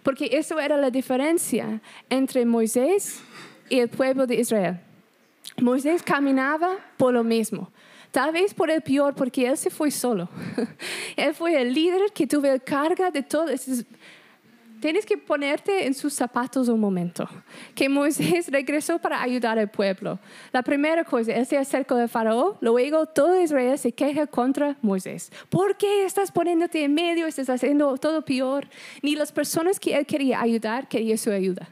Porque 0.03 0.29
eso 0.31 0.59
era 0.59 0.77
la 0.77 0.89
diferencia 0.89 1.81
entre 2.09 2.45
Moisés 2.45 3.21
y 3.69 3.79
el 3.79 3.89
pueblo 3.89 4.27
de 4.27 4.35
Israel. 4.35 4.79
Moisés 5.61 6.03
caminaba 6.03 6.77
por 6.97 7.13
lo 7.13 7.23
mismo. 7.23 7.71
Tal 8.11 8.31
vez 8.31 8.53
por 8.53 8.71
el 8.71 8.81
peor, 8.81 9.13
porque 9.13 9.47
él 9.47 9.57
se 9.57 9.69
fue 9.69 9.91
solo. 9.91 10.29
él 11.17 11.33
fue 11.33 11.61
el 11.61 11.73
líder 11.73 12.11
que 12.13 12.25
tuvo 12.25 12.47
carga 12.63 13.11
de 13.11 13.23
todo 13.23 13.49
tienes 14.85 15.03
que 15.03 15.17
ponerte 15.17 15.87
en 15.87 15.95
sus 15.95 16.13
zapatos 16.13 16.67
un 16.67 16.79
momento. 16.79 17.27
Que 17.73 17.89
Moisés 17.89 18.47
regresó 18.51 18.99
para 18.99 19.19
ayudar 19.19 19.57
al 19.57 19.67
pueblo. 19.67 20.19
La 20.53 20.61
primera 20.61 21.03
cosa, 21.03 21.31
él 21.31 21.47
se 21.47 21.57
acercó 21.57 21.95
al 21.95 22.07
faraón, 22.07 22.53
luego 22.61 23.07
todo 23.07 23.41
Israel 23.41 23.79
se 23.79 23.91
queja 23.91 24.27
contra 24.27 24.77
Moisés. 24.83 25.31
¿Por 25.49 25.75
qué 25.75 26.05
estás 26.05 26.31
poniéndote 26.31 26.83
en 26.83 26.93
medio? 26.93 27.25
Estás 27.25 27.49
haciendo 27.49 27.97
todo 27.97 28.23
peor. 28.23 28.67
Ni 29.01 29.15
las 29.15 29.31
personas 29.31 29.79
que 29.79 29.97
él 29.97 30.05
quería 30.05 30.39
ayudar 30.39 30.87
querían 30.87 31.17
su 31.17 31.31
ayuda. 31.31 31.67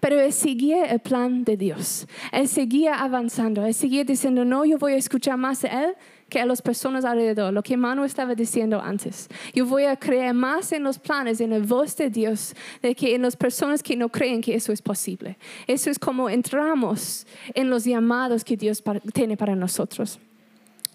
Pero 0.00 0.20
él 0.20 0.32
seguía 0.32 0.86
el 0.86 0.98
plan 0.98 1.44
de 1.44 1.56
Dios. 1.56 2.08
Él 2.32 2.48
seguía 2.48 2.96
avanzando. 2.96 3.64
Él 3.64 3.74
seguía 3.74 4.02
diciendo, 4.02 4.44
no, 4.44 4.64
yo 4.64 4.76
voy 4.76 4.94
a 4.94 4.96
escuchar 4.96 5.36
más 5.36 5.64
a 5.64 5.84
él 5.84 5.94
que 6.28 6.40
a 6.40 6.46
las 6.46 6.62
personas 6.62 7.04
alrededor, 7.04 7.52
lo 7.52 7.62
que 7.62 7.76
Manu 7.76 8.04
estaba 8.04 8.34
diciendo 8.34 8.80
antes. 8.80 9.28
Yo 9.54 9.66
voy 9.66 9.84
a 9.84 9.96
creer 9.96 10.34
más 10.34 10.72
en 10.72 10.82
los 10.82 10.98
planes, 10.98 11.40
en 11.40 11.50
la 11.50 11.58
voz 11.58 11.96
de 11.96 12.10
Dios, 12.10 12.54
de 12.82 12.94
que 12.94 13.14
en 13.14 13.22
las 13.22 13.36
personas 13.36 13.82
que 13.82 13.96
no 13.96 14.08
creen 14.08 14.40
que 14.40 14.54
eso 14.54 14.72
es 14.72 14.82
posible. 14.82 15.36
Eso 15.66 15.90
es 15.90 15.98
como 15.98 16.28
entramos 16.28 17.26
en 17.54 17.70
los 17.70 17.84
llamados 17.84 18.44
que 18.44 18.56
Dios 18.56 18.82
tiene 19.12 19.36
para 19.36 19.54
nosotros. 19.54 20.18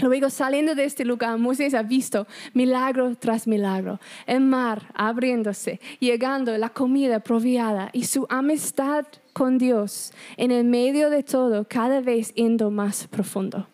Luego 0.01 0.29
saliendo 0.29 0.75
de 0.75 0.85
este 0.85 1.03
lugar, 1.03 1.37
Moisés 1.37 1.73
ha 1.73 1.83
visto 1.83 2.25
milagro 2.53 3.15
tras 3.15 3.47
milagro, 3.47 3.99
el 4.27 4.39
mar 4.39 4.83
abriéndose, 4.93 5.81
llegando 5.99 6.57
la 6.57 6.69
comida 6.69 7.19
proviada 7.19 7.89
y 7.91 8.05
su 8.05 8.25
amistad 8.29 9.05
con 9.33 9.57
Dios 9.57 10.13
en 10.37 10.51
el 10.51 10.63
medio 10.63 11.09
de 11.09 11.23
todo 11.23 11.65
cada 11.67 11.99
vez 11.99 12.33
yendo 12.33 12.71
más 12.71 13.07
profundo. 13.07 13.67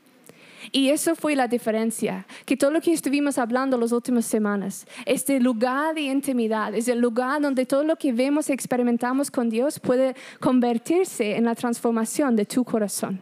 Y 0.71 0.89
eso 0.89 1.15
fue 1.15 1.35
la 1.35 1.47
diferencia, 1.47 2.25
que 2.45 2.57
todo 2.57 2.71
lo 2.71 2.81
que 2.81 2.93
estuvimos 2.93 3.37
hablando 3.37 3.77
las 3.77 3.91
últimas 3.91 4.25
semanas, 4.25 4.85
este 5.05 5.39
lugar 5.39 5.95
de 5.95 6.01
intimidad, 6.01 6.73
es 6.73 6.87
el 6.87 6.99
lugar 6.99 7.41
donde 7.41 7.65
todo 7.65 7.83
lo 7.83 7.95
que 7.95 8.13
vemos 8.13 8.49
y 8.49 8.53
experimentamos 8.53 9.31
con 9.31 9.49
Dios 9.49 9.79
puede 9.79 10.15
convertirse 10.39 11.35
en 11.35 11.45
la 11.45 11.55
transformación 11.55 12.35
de 12.35 12.45
tu 12.45 12.63
corazón. 12.63 13.19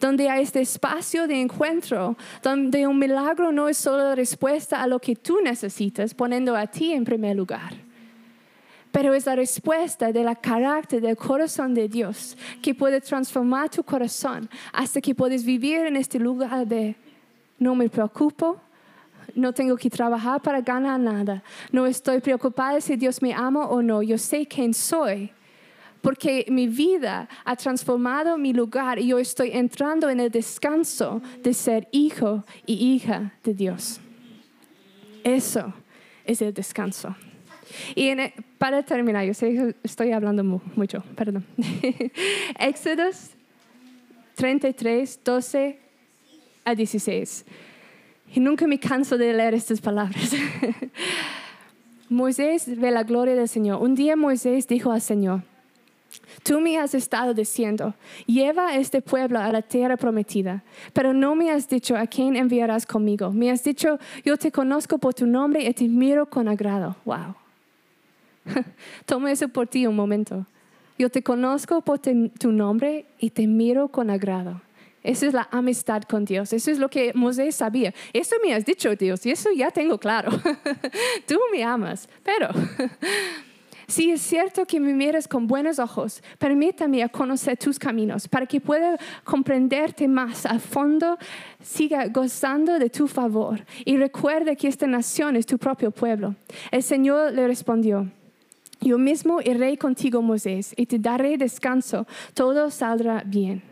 Donde 0.00 0.28
hay 0.28 0.42
este 0.42 0.60
espacio 0.60 1.28
de 1.28 1.40
encuentro, 1.40 2.16
donde 2.42 2.86
un 2.86 2.98
milagro 2.98 3.52
no 3.52 3.68
es 3.68 3.76
solo 3.76 4.14
respuesta 4.14 4.82
a 4.82 4.88
lo 4.88 4.98
que 4.98 5.14
tú 5.14 5.38
necesitas, 5.40 6.14
poniendo 6.14 6.56
a 6.56 6.66
ti 6.66 6.92
en 6.92 7.04
primer 7.04 7.36
lugar 7.36 7.87
pero 8.92 9.14
es 9.14 9.26
la 9.26 9.36
respuesta 9.36 10.12
del 10.12 10.28
carácter 10.40 11.00
del 11.00 11.16
corazón 11.16 11.74
de 11.74 11.88
Dios 11.88 12.36
que 12.62 12.74
puede 12.74 13.00
transformar 13.00 13.68
tu 13.68 13.82
corazón 13.82 14.48
hasta 14.72 15.00
que 15.00 15.14
puedes 15.14 15.44
vivir 15.44 15.86
en 15.86 15.96
este 15.96 16.18
lugar 16.18 16.66
de 16.66 16.96
no 17.58 17.74
me 17.74 17.88
preocupo, 17.88 18.60
no 19.34 19.52
tengo 19.52 19.76
que 19.76 19.90
trabajar 19.90 20.40
para 20.40 20.60
ganar 20.60 20.98
nada, 20.98 21.42
no 21.70 21.86
estoy 21.86 22.20
preocupada 22.20 22.80
si 22.80 22.96
Dios 22.96 23.20
me 23.20 23.32
ama 23.32 23.66
o 23.66 23.82
no, 23.82 24.02
yo 24.02 24.16
sé 24.18 24.46
quién 24.46 24.72
soy. 24.72 25.32
Porque 26.00 26.46
mi 26.48 26.68
vida 26.68 27.28
ha 27.44 27.56
transformado 27.56 28.38
mi 28.38 28.52
lugar 28.52 29.00
y 29.00 29.08
yo 29.08 29.18
estoy 29.18 29.50
entrando 29.50 30.08
en 30.08 30.20
el 30.20 30.30
descanso 30.30 31.20
de 31.42 31.52
ser 31.52 31.88
hijo 31.90 32.44
y 32.66 32.94
hija 32.94 33.32
de 33.42 33.52
Dios. 33.52 34.00
Eso 35.24 35.74
es 36.24 36.40
el 36.40 36.54
descanso. 36.54 37.16
Y 37.94 38.08
e, 38.08 38.34
para 38.58 38.82
terminar, 38.82 39.24
yo 39.24 39.32
estoy 39.82 40.12
hablando 40.12 40.44
mucho, 40.44 41.02
perdón. 41.14 41.44
Éxodos 42.58 43.30
33, 44.34 45.20
12 45.24 45.78
a 46.64 46.74
16. 46.74 47.44
Y 48.34 48.40
nunca 48.40 48.66
me 48.66 48.78
canso 48.78 49.16
de 49.18 49.32
leer 49.32 49.54
estas 49.54 49.80
palabras. 49.80 50.32
Moisés 52.08 52.78
ve 52.78 52.90
la 52.90 53.02
gloria 53.02 53.34
del 53.34 53.48
Señor. 53.48 53.82
Un 53.82 53.94
día 53.94 54.16
Moisés 54.16 54.66
dijo 54.66 54.92
al 54.92 55.00
Señor, 55.00 55.42
Tú 56.42 56.60
me 56.60 56.78
has 56.78 56.94
estado 56.94 57.34
diciendo, 57.34 57.94
lleva 58.26 58.68
a 58.68 58.76
este 58.76 59.02
pueblo 59.02 59.38
a 59.38 59.52
la 59.52 59.60
tierra 59.60 59.96
prometida, 59.96 60.62
pero 60.92 61.12
no 61.12 61.34
me 61.34 61.50
has 61.50 61.68
dicho 61.68 61.96
a 61.96 62.06
quién 62.06 62.36
enviarás 62.36 62.86
conmigo. 62.86 63.30
Me 63.30 63.50
has 63.50 63.62
dicho, 63.62 63.98
yo 64.24 64.36
te 64.36 64.50
conozco 64.50 64.98
por 64.98 65.12
tu 65.12 65.26
nombre 65.26 65.62
y 65.64 65.74
te 65.74 65.86
miro 65.88 66.26
con 66.26 66.48
agrado. 66.48 66.96
Wow. 67.04 67.34
Toma 69.06 69.32
eso 69.32 69.48
por 69.48 69.66
ti 69.66 69.86
un 69.86 69.96
momento. 69.96 70.46
Yo 70.98 71.10
te 71.10 71.22
conozco 71.22 71.80
por 71.80 72.00
tu 72.00 72.52
nombre 72.52 73.06
y 73.18 73.30
te 73.30 73.46
miro 73.46 73.88
con 73.88 74.10
agrado. 74.10 74.60
Esa 75.02 75.26
es 75.26 75.32
la 75.32 75.48
amistad 75.52 76.02
con 76.02 76.24
Dios. 76.24 76.52
Eso 76.52 76.70
es 76.70 76.78
lo 76.78 76.90
que 76.90 77.12
Moisés 77.14 77.54
sabía. 77.54 77.94
Eso 78.12 78.36
me 78.44 78.52
has 78.52 78.64
dicho, 78.64 78.94
Dios, 78.96 79.24
y 79.24 79.30
eso 79.30 79.50
ya 79.56 79.70
tengo 79.70 79.98
claro. 79.98 80.30
Tú 81.26 81.38
me 81.52 81.62
amas, 81.62 82.08
pero 82.24 82.48
si 83.86 84.10
es 84.10 84.20
cierto 84.20 84.66
que 84.66 84.80
me 84.80 84.92
miras 84.92 85.28
con 85.28 85.46
buenos 85.46 85.78
ojos, 85.78 86.20
permítame 86.38 87.08
conocer 87.10 87.56
tus 87.56 87.78
caminos 87.78 88.26
para 88.26 88.44
que 88.44 88.60
pueda 88.60 88.98
comprenderte 89.24 90.08
más 90.08 90.44
a 90.44 90.58
fondo, 90.58 91.16
siga 91.62 92.08
gozando 92.08 92.78
de 92.78 92.90
tu 92.90 93.06
favor 93.06 93.64
y 93.84 93.96
recuerde 93.96 94.56
que 94.56 94.68
esta 94.68 94.86
nación 94.86 95.36
es 95.36 95.46
tu 95.46 95.58
propio 95.58 95.92
pueblo. 95.92 96.34
El 96.72 96.82
Señor 96.82 97.32
le 97.32 97.46
respondió. 97.46 98.10
Yo 98.80 98.98
mismo 98.98 99.40
iré 99.40 99.76
contigo, 99.76 100.22
Moisés, 100.22 100.72
y 100.76 100.86
te 100.86 100.98
daré 100.98 101.36
descanso, 101.36 102.06
todo 102.34 102.70
saldrá 102.70 103.22
bien. 103.26 103.62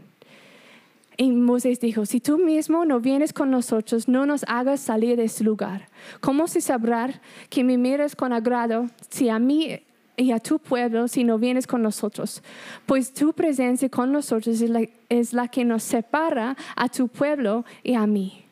Y 1.16 1.30
Moisés 1.30 1.80
dijo, 1.80 2.04
si 2.04 2.20
tú 2.20 2.38
mismo 2.38 2.84
no 2.84 3.00
vienes 3.00 3.32
con 3.32 3.50
nosotros, 3.50 4.06
no 4.06 4.26
nos 4.26 4.44
hagas 4.48 4.80
salir 4.80 5.16
de 5.16 5.24
este 5.24 5.44
lugar. 5.44 5.88
¿Cómo 6.20 6.46
se 6.46 6.60
sabrá 6.60 7.20
que 7.48 7.64
me 7.64 7.78
miras 7.78 8.14
con 8.14 8.32
agrado 8.32 8.86
si 9.08 9.30
a 9.30 9.38
mí 9.38 9.80
y 10.18 10.32
a 10.32 10.40
tu 10.40 10.58
pueblo 10.58 11.08
si 11.08 11.24
no 11.24 11.38
vienes 11.38 11.66
con 11.66 11.82
nosotros? 11.82 12.42
Pues 12.84 13.14
tu 13.14 13.32
presencia 13.32 13.88
con 13.88 14.12
nosotros 14.12 14.60
es 14.60 14.68
la, 14.68 14.86
es 15.08 15.32
la 15.32 15.48
que 15.48 15.64
nos 15.64 15.84
separa 15.84 16.54
a 16.74 16.88
tu 16.90 17.08
pueblo 17.08 17.64
y 17.82 17.94
a 17.94 18.06
mí. 18.06 18.44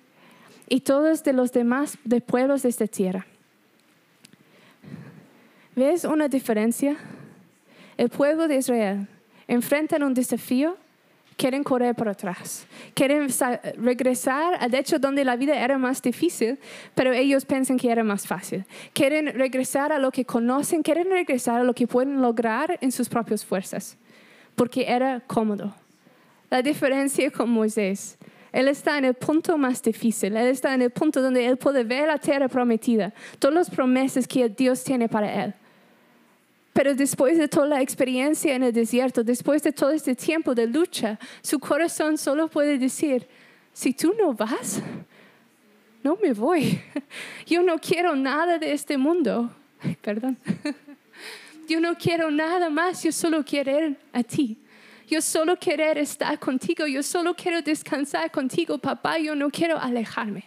Y 0.66 0.80
todos 0.80 1.22
de 1.22 1.34
los 1.34 1.52
demás 1.52 1.98
de 2.04 2.22
pueblos 2.22 2.62
de 2.62 2.70
esta 2.70 2.86
tierra. 2.86 3.26
¿Ves 5.76 6.04
una 6.04 6.28
diferencia? 6.28 6.96
El 7.96 8.08
pueblo 8.08 8.46
de 8.46 8.56
Israel 8.56 9.08
enfrentan 9.48 10.04
un 10.04 10.14
desafío, 10.14 10.76
quieren 11.36 11.64
correr 11.64 11.96
para 11.96 12.12
atrás, 12.12 12.66
quieren 12.94 13.28
regresar 13.76 14.54
al 14.60 14.72
hecho 14.72 15.00
donde 15.00 15.24
la 15.24 15.34
vida 15.34 15.58
era 15.58 15.76
más 15.76 16.00
difícil, 16.00 16.58
pero 16.94 17.12
ellos 17.12 17.44
piensan 17.44 17.76
que 17.76 17.90
era 17.90 18.04
más 18.04 18.24
fácil. 18.24 18.64
Quieren 18.92 19.26
regresar 19.34 19.92
a 19.92 19.98
lo 19.98 20.12
que 20.12 20.24
conocen, 20.24 20.82
quieren 20.82 21.10
regresar 21.10 21.60
a 21.60 21.64
lo 21.64 21.74
que 21.74 21.88
pueden 21.88 22.22
lograr 22.22 22.78
en 22.80 22.92
sus 22.92 23.08
propias 23.08 23.44
fuerzas, 23.44 23.96
porque 24.54 24.84
era 24.86 25.20
cómodo. 25.26 25.74
La 26.50 26.62
diferencia 26.62 27.32
con 27.32 27.50
Moisés 27.50 28.16
él 28.52 28.68
está 28.68 28.96
en 28.98 29.04
el 29.04 29.14
punto 29.14 29.58
más 29.58 29.82
difícil. 29.82 30.36
Él 30.36 30.46
está 30.46 30.74
en 30.74 30.82
el 30.82 30.90
punto 30.90 31.20
donde 31.20 31.44
Él 31.44 31.56
puede 31.56 31.82
ver 31.82 32.06
la 32.06 32.18
tierra 32.18 32.46
prometida, 32.46 33.12
todas 33.40 33.52
las 33.52 33.68
promesas 33.68 34.28
que 34.28 34.48
Dios 34.48 34.84
tiene 34.84 35.08
para 35.08 35.44
Él. 35.44 35.54
Pero 36.74 36.94
después 36.94 37.38
de 37.38 37.48
toda 37.48 37.66
la 37.66 37.80
experiencia 37.80 38.54
en 38.54 38.64
el 38.64 38.72
desierto, 38.72 39.24
después 39.24 39.62
de 39.62 39.72
todo 39.72 39.92
este 39.92 40.14
tiempo 40.14 40.54
de 40.54 40.66
lucha, 40.66 41.18
su 41.40 41.58
corazón 41.58 42.18
solo 42.18 42.48
puede 42.48 42.76
decir, 42.76 43.26
si 43.72 43.94
tú 43.94 44.14
no 44.18 44.34
vas, 44.34 44.82
no 46.02 46.18
me 46.22 46.34
voy. 46.34 46.78
Yo 47.46 47.62
no 47.62 47.78
quiero 47.78 48.14
nada 48.14 48.58
de 48.58 48.72
este 48.72 48.98
mundo. 48.98 49.50
perdón. 50.02 50.36
Yo 51.68 51.80
no 51.80 51.96
quiero 51.96 52.30
nada 52.30 52.68
más, 52.68 53.02
yo 53.02 53.10
solo 53.10 53.42
quiero 53.42 53.96
a 54.12 54.22
ti. 54.22 54.58
Yo 55.08 55.22
solo 55.22 55.56
quiero 55.58 55.98
estar 55.98 56.38
contigo, 56.38 56.86
yo 56.86 57.02
solo 57.02 57.34
quiero 57.34 57.62
descansar 57.62 58.30
contigo, 58.30 58.76
papá, 58.76 59.18
yo 59.18 59.34
no 59.34 59.48
quiero 59.48 59.78
alejarme. 59.78 60.44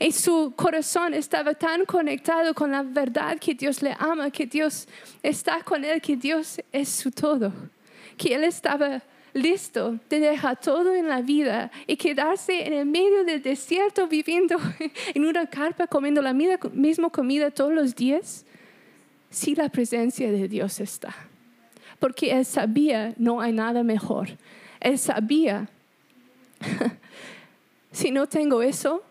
Y 0.00 0.12
su 0.12 0.54
corazón 0.56 1.12
estaba 1.12 1.52
tan 1.52 1.84
conectado 1.84 2.54
con 2.54 2.70
la 2.70 2.82
verdad 2.82 3.38
que 3.38 3.54
Dios 3.54 3.82
le 3.82 3.94
ama, 3.98 4.30
que 4.30 4.46
Dios 4.46 4.88
está 5.22 5.62
con 5.62 5.84
él, 5.84 6.00
que 6.00 6.16
Dios 6.16 6.58
es 6.72 6.88
su 6.88 7.10
todo. 7.10 7.52
Que 8.16 8.34
él 8.34 8.44
estaba 8.44 9.02
listo 9.34 9.98
de 10.08 10.20
dejar 10.20 10.58
todo 10.58 10.94
en 10.94 11.06
la 11.06 11.20
vida 11.20 11.70
y 11.86 11.96
quedarse 11.96 12.66
en 12.66 12.72
el 12.72 12.86
medio 12.86 13.24
del 13.24 13.42
desierto 13.42 14.08
viviendo 14.08 14.56
en 15.14 15.26
una 15.26 15.44
carpa 15.44 15.86
comiendo 15.86 16.22
la 16.22 16.32
misma 16.32 17.10
comida 17.10 17.50
todos 17.50 17.74
los 17.74 17.94
días? 17.94 18.46
Si 19.28 19.54
la 19.54 19.68
presencia 19.68 20.32
de 20.32 20.48
Dios 20.48 20.80
está. 20.80 21.14
Porque 21.98 22.32
Él 22.32 22.46
sabía, 22.46 23.12
no 23.18 23.42
hay 23.42 23.52
nada 23.52 23.82
mejor. 23.82 24.30
Él 24.80 24.98
sabía, 24.98 25.68
si 27.92 28.10
no 28.10 28.26
tengo 28.26 28.62
eso, 28.62 29.04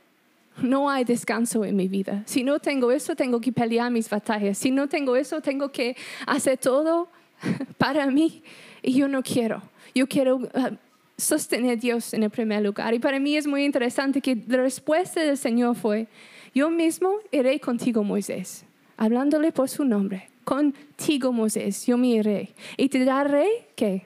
no 0.61 0.89
hay 0.89 1.03
descanso 1.03 1.63
en 1.65 1.75
mi 1.75 1.87
vida. 1.87 2.23
Si 2.25 2.43
no 2.43 2.59
tengo 2.59 2.91
eso, 2.91 3.15
tengo 3.15 3.39
que 3.39 3.51
pelear 3.51 3.91
mis 3.91 4.09
batallas. 4.09 4.57
Si 4.57 4.71
no 4.71 4.87
tengo 4.87 5.15
eso, 5.15 5.41
tengo 5.41 5.71
que 5.71 5.95
hacer 6.25 6.57
todo 6.57 7.09
para 7.77 8.07
mí. 8.07 8.43
Y 8.81 8.93
yo 8.93 9.07
no 9.07 9.21
quiero. 9.21 9.61
Yo 9.93 10.07
quiero 10.07 10.41
ah, 10.53 10.71
sostener 11.17 11.71
a 11.71 11.75
Dios 11.75 12.13
en 12.13 12.23
el 12.23 12.29
primer 12.29 12.63
lugar. 12.63 12.93
Y 12.93 12.99
para 12.99 13.19
mí 13.19 13.35
es 13.35 13.47
muy 13.47 13.65
interesante 13.65 14.21
que 14.21 14.37
la 14.47 14.57
respuesta 14.57 15.21
del 15.21 15.37
Señor 15.37 15.75
fue, 15.75 16.07
yo 16.53 16.69
mismo 16.69 17.15
iré 17.31 17.59
contigo, 17.59 18.03
Moisés, 18.03 18.65
hablándole 18.97 19.51
por 19.51 19.69
su 19.69 19.83
nombre. 19.85 20.29
Contigo, 20.43 21.31
Moisés, 21.31 21.85
yo 21.85 21.97
me 21.97 22.07
iré. 22.07 22.53
Y 22.77 22.89
te 22.89 23.05
daré, 23.05 23.47
¿qué? 23.75 24.05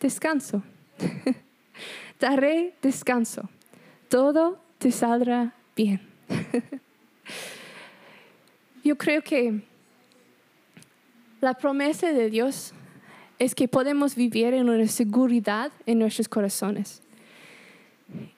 Descanso. 0.00 0.62
daré 2.20 2.74
descanso. 2.82 3.48
Todo 4.08 4.58
te 4.78 4.92
saldrá 4.92 5.54
bien. 5.76 6.00
Yo 8.82 8.96
creo 8.96 9.22
que 9.22 9.60
la 11.40 11.54
promesa 11.54 12.12
de 12.12 12.30
Dios 12.30 12.72
es 13.38 13.54
que 13.54 13.68
podemos 13.68 14.14
vivir 14.14 14.54
en 14.54 14.68
una 14.68 14.88
seguridad 14.88 15.70
en 15.84 15.98
nuestros 15.98 16.28
corazones. 16.28 17.02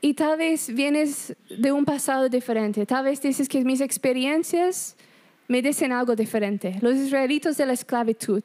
Y 0.01 0.15
tal 0.15 0.39
vez 0.39 0.73
vienes 0.75 1.37
de 1.51 1.73
un 1.73 1.85
pasado 1.85 2.29
diferente, 2.29 2.87
tal 2.87 3.05
vez 3.05 3.21
dices 3.21 3.49
que 3.49 3.63
mis 3.65 3.81
experiencias 3.81 4.97
me 5.47 5.63
dicen 5.63 5.93
algo 5.93 6.17
diferente. 6.17 6.79
Los 6.81 6.97
israelitos 6.97 7.57
de 7.57 7.67
la 7.67 7.75
esclavitud, 7.75 8.43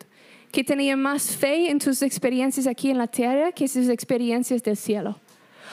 que 0.52 0.64
tenían 0.64 1.02
más 1.02 1.36
fe 1.36 1.70
en 1.72 1.80
tus 1.80 2.02
experiencias 2.02 2.68
aquí 2.68 2.92
en 2.92 2.98
la 2.98 3.08
tierra 3.08 3.52
que 3.52 3.68
sus 3.68 3.90
experiencias 3.90 4.62
del 4.62 4.78
cielo. 4.78 5.18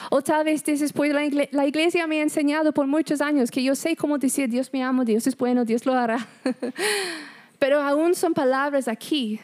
O 0.09 0.21
tal 0.21 0.45
vez 0.45 0.63
dices, 0.63 0.91
pues 0.91 1.13
la 1.51 1.65
iglesia 1.65 2.07
me 2.07 2.19
ha 2.19 2.23
enseñado 2.23 2.71
por 2.71 2.87
muchos 2.87 3.21
años 3.21 3.51
que 3.51 3.63
yo 3.63 3.75
sé 3.75 3.95
cómo 3.95 4.17
decir, 4.17 4.49
Dios 4.49 4.69
me 4.73 4.83
ama, 4.83 5.05
Dios 5.05 5.27
es 5.27 5.37
bueno, 5.37 5.63
Dios 5.63 5.85
lo 5.85 5.93
hará. 5.93 6.27
Pero 7.59 7.81
aún 7.81 8.15
son 8.15 8.33
palabras 8.33 8.87
aquí. 8.87 9.39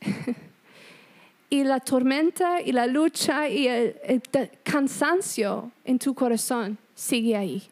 y 1.50 1.64
la 1.64 1.80
tormenta 1.80 2.60
y 2.60 2.72
la 2.72 2.86
lucha 2.86 3.48
y 3.48 3.66
el, 3.66 3.96
el 4.04 4.22
cansancio 4.62 5.70
en 5.84 5.98
tu 5.98 6.14
corazón 6.14 6.76
sigue 6.94 7.36
ahí. 7.36 7.62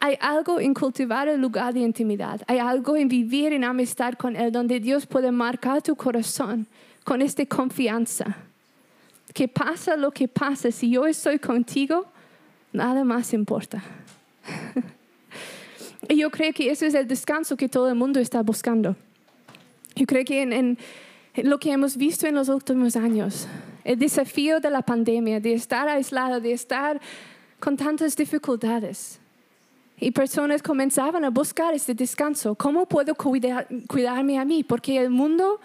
Hay 0.00 0.16
algo 0.20 0.60
en 0.60 0.74
cultivar 0.74 1.26
el 1.26 1.40
lugar 1.40 1.74
de 1.74 1.80
intimidad. 1.80 2.40
Hay 2.46 2.58
algo 2.58 2.96
en 2.96 3.08
vivir 3.08 3.52
en 3.52 3.64
amistad 3.64 4.14
con 4.14 4.36
Él, 4.36 4.52
donde 4.52 4.78
Dios 4.78 5.06
puede 5.06 5.32
marcar 5.32 5.82
tu 5.82 5.96
corazón 5.96 6.68
con 7.02 7.20
esta 7.20 7.44
confianza 7.46 8.47
que 9.32 9.48
pasa 9.48 9.96
lo 9.96 10.10
que 10.10 10.28
pasa, 10.28 10.70
si 10.70 10.90
yo 10.90 11.06
estoy 11.06 11.38
contigo, 11.38 12.06
nada 12.72 13.04
más 13.04 13.32
importa. 13.32 13.82
y 16.08 16.16
yo 16.16 16.30
creo 16.30 16.52
que 16.52 16.70
ese 16.70 16.86
es 16.86 16.94
el 16.94 17.06
descanso 17.06 17.56
que 17.56 17.68
todo 17.68 17.88
el 17.88 17.94
mundo 17.94 18.20
está 18.20 18.42
buscando. 18.42 18.96
Yo 19.94 20.06
creo 20.06 20.24
que 20.24 20.42
en, 20.42 20.78
lo 21.36 21.58
que 21.58 21.72
hemos 21.72 21.96
visto 21.96 22.26
en 22.26 22.34
los 22.34 22.48
últimos 22.48 22.96
años, 22.96 23.46
el 23.84 23.98
desafío 23.98 24.60
de 24.60 24.70
la 24.70 24.82
pandemia, 24.82 25.40
de 25.40 25.54
estar 25.54 25.88
aislado, 25.88 26.40
de 26.40 26.52
estar 26.52 27.00
con 27.60 27.76
tantas 27.76 28.16
dificultades. 28.16 29.18
Y 30.00 30.12
personas 30.12 30.62
comenzaban 30.62 31.24
a 31.24 31.30
buscar 31.30 31.74
este 31.74 31.92
descanso. 31.92 32.54
¿Cómo 32.54 32.86
puedo 32.86 33.16
cuidarme 33.16 34.38
a 34.38 34.44
mí? 34.44 34.62
Porque 34.62 34.98
el 35.00 35.10
mundo 35.10 35.60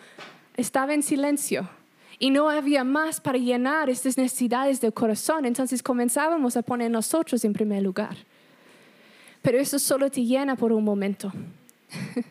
estaba 0.58 0.95
en 0.95 1.04
silencio 1.04 1.69
y 2.23 2.29
no 2.29 2.49
había 2.49 2.86
más 2.86 3.19
para 3.19 3.38
llenar 3.38 3.89
estas 3.89 4.17
necesidades 4.17 4.79
del 4.79 4.93
corazón. 4.93 5.43
Entonces 5.43 5.83
comenzábamos 5.83 6.55
a 6.55 6.62
poner 6.62 6.89
nosotros 6.89 7.43
en 7.43 7.51
primer 7.51 7.83
lugar. 7.83 8.15
Pero 9.41 9.59
eso 9.59 9.77
solo 9.77 10.09
te 10.09 10.23
llena 10.23 10.55
por 10.55 10.71
un 10.71 10.86
momento. 10.86 11.33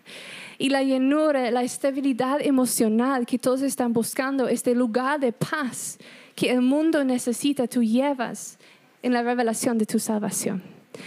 y 0.58 0.70
la 0.70 0.82
llenura, 0.82 1.50
la 1.50 1.62
estabilidad 1.62 2.40
emocional 2.40 3.26
que 3.26 3.38
todos 3.38 3.60
están 3.60 3.92
buscando, 3.92 4.48
este 4.48 4.74
lugar 4.74 5.20
de 5.20 5.30
paz 5.30 5.98
que 6.34 6.50
el 6.50 6.62
mundo 6.62 7.04
necesita, 7.04 7.66
tú 7.66 7.82
llevas 7.82 8.58
en 9.02 9.12
la 9.12 9.22
revelación 9.22 9.76
de 9.76 9.84
tu 9.84 9.98
salvación. 9.98 10.62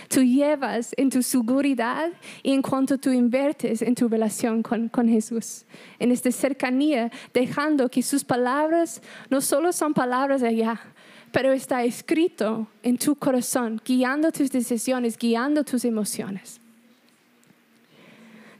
Tú 0.07 0.23
llevas 0.23 0.93
en 0.97 1.09
tu 1.09 1.21
seguridad 1.21 2.11
y 2.43 2.51
en 2.51 2.61
cuanto 2.61 2.97
tú 2.97 3.11
inviertes 3.11 3.81
en 3.81 3.95
tu 3.95 4.07
relación 4.07 4.61
con, 4.61 4.89
con 4.89 5.07
Jesús, 5.07 5.65
en 5.99 6.11
esta 6.11 6.31
cercanía, 6.31 7.11
dejando 7.33 7.89
que 7.89 8.01
sus 8.01 8.23
palabras 8.23 9.01
no 9.29 9.41
solo 9.41 9.71
son 9.71 9.93
palabras 9.93 10.43
allá, 10.43 10.79
pero 11.31 11.51
está 11.51 11.83
escrito 11.83 12.67
en 12.83 12.97
tu 12.97 13.15
corazón, 13.15 13.81
guiando 13.83 14.31
tus 14.31 14.51
decisiones, 14.51 15.17
guiando 15.17 15.63
tus 15.63 15.83
emociones. 15.83 16.59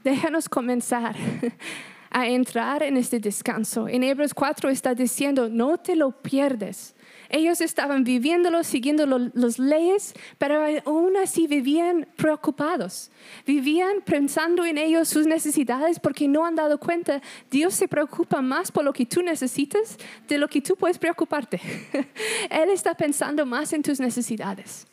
Déjanos 0.03 0.49
comenzar 0.49 1.15
a 2.09 2.27
entrar 2.27 2.83
en 2.83 2.97
este 2.97 3.19
descanso. 3.19 3.88
En 3.88 4.03
Hebreos 4.03 4.33
4 4.33 4.69
está 4.69 4.93
diciendo, 4.93 5.49
no 5.49 5.77
te 5.77 5.95
lo 5.95 6.11
pierdes 6.11 6.94
ellos 7.29 7.61
estaban 7.61 8.03
viviéndolo, 8.03 8.63
siguiendo 8.63 9.05
las 9.05 9.59
leyes, 9.59 10.13
pero 10.38 10.65
aún 10.85 11.17
así 11.17 11.47
vivían 11.47 12.07
preocupados. 12.15 13.11
Vivían 13.45 14.01
pensando 14.03 14.65
en 14.65 14.77
ellos 14.77 15.07
sus 15.07 15.27
necesidades 15.27 15.99
porque 15.99 16.27
no 16.27 16.45
han 16.45 16.55
dado 16.55 16.79
cuenta. 16.79 17.21
Dios 17.49 17.73
se 17.73 17.88
preocupa 17.88 18.41
más 18.41 18.71
por 18.71 18.83
lo 18.83 18.93
que 18.93 19.05
tú 19.05 19.21
necesitas 19.21 19.97
de 20.27 20.38
lo 20.38 20.47
que 20.47 20.61
tú 20.61 20.75
puedes 20.75 20.97
preocuparte. 20.97 21.59
Él 22.49 22.69
está 22.69 22.93
pensando 22.93 23.45
más 23.45 23.73
en 23.73 23.81
tus 23.81 23.99
necesidades. 23.99 24.88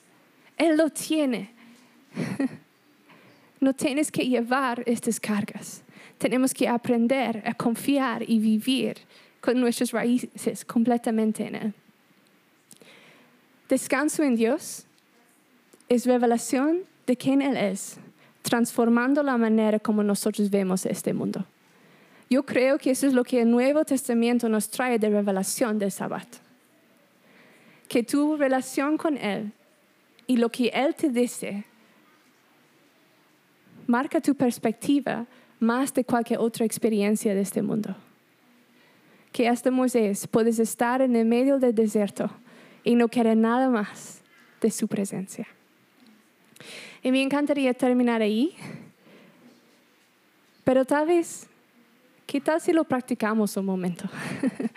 Él 0.57 0.77
lo 0.77 0.91
tiene. 0.91 1.51
No 3.63 3.73
tienes 3.73 4.11
que 4.11 4.27
llevar 4.27 4.83
estas 4.87 5.21
cargas. 5.21 5.85
Tenemos 6.19 6.53
que 6.53 6.67
aprender 6.67 7.45
a 7.47 7.55
confiar 7.55 8.29
y 8.29 8.41
vivir 8.41 8.97
con 9.41 9.61
nuestras 9.61 9.93
raíces 9.93 10.65
completamente 10.65 11.47
en 11.47 11.55
Él. 11.55 11.75
Descanso 13.73 14.23
en 14.23 14.37
Dios 14.37 14.85
es 15.89 16.05
revelación 16.05 16.81
de 17.07 17.17
quién 17.17 17.41
Él 17.41 17.57
es, 17.57 17.97
transformando 18.43 19.23
la 19.23 19.39
manera 19.39 19.79
como 19.79 20.03
nosotros 20.03 20.51
vemos 20.51 20.85
este 20.85 21.15
mundo. 21.15 21.47
Yo 22.29 22.45
creo 22.45 22.77
que 22.77 22.91
eso 22.91 23.07
es 23.07 23.15
lo 23.15 23.25
que 23.25 23.41
el 23.41 23.51
Nuevo 23.51 23.83
Testamento 23.83 24.47
nos 24.47 24.69
trae 24.69 24.99
de 24.99 25.09
revelación 25.09 25.79
del 25.79 25.91
Sabbat. 25.91 26.29
Que 27.89 28.03
tu 28.03 28.37
relación 28.37 28.99
con 28.99 29.17
Él 29.17 29.53
y 30.27 30.37
lo 30.37 30.51
que 30.51 30.69
Él 30.69 30.95
te 30.95 31.09
dice 31.09 31.65
marca 33.87 34.21
tu 34.21 34.35
perspectiva 34.35 35.25
más 35.61 35.95
de 35.95 36.05
cualquier 36.05 36.41
otra 36.41 36.67
experiencia 36.67 37.35
de 37.35 37.41
este 37.41 37.63
mundo. 37.63 37.97
Que 39.33 39.49
hasta 39.49 39.71
Moisés 39.71 40.27
puedes 40.27 40.59
estar 40.59 41.01
en 41.01 41.17
el 41.17 41.25
medio 41.25 41.59
del 41.59 41.75
desierto 41.75 42.31
y 42.85 42.95
no 42.95 43.09
quiere 43.09 43.35
nada 43.35 43.69
más 43.69 44.21
de 44.61 44.71
su 44.71 44.89
presencia. 44.89 45.47
Y 47.03 47.11
me 47.11 47.23
encantaría 47.23 47.75
terminar 47.75 48.23
ahí, 48.23 48.55
pero 50.65 50.85
tal 50.85 51.07
vez, 51.07 51.49
¿qué 52.27 52.41
tal 52.41 52.61
si 52.61 52.73
lo 52.73 52.85
practicamos 52.85 53.57
un 53.57 53.67
momento? 53.67 54.09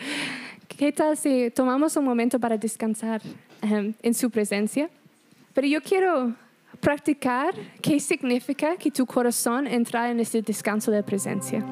¿Qué 0.67 0.91
tal 0.91 1.15
si 1.15 1.51
tomamos 1.51 1.95
un 1.95 2.03
momento 2.03 2.39
para 2.39 2.57
descansar 2.57 3.21
em, 3.61 3.93
en 4.01 4.13
su 4.13 4.29
presencia? 4.29 4.89
Pero 5.53 5.67
yo 5.67 5.81
quiero 5.81 6.33
practicar 6.81 7.53
qué 7.81 7.99
significa 7.99 8.75
que 8.75 8.91
tu 8.91 9.05
corazón 9.05 9.67
entra 9.67 10.11
en 10.11 10.19
este 10.19 10.41
descanso 10.41 10.91
de 10.91 11.01
presencia. 11.03 11.63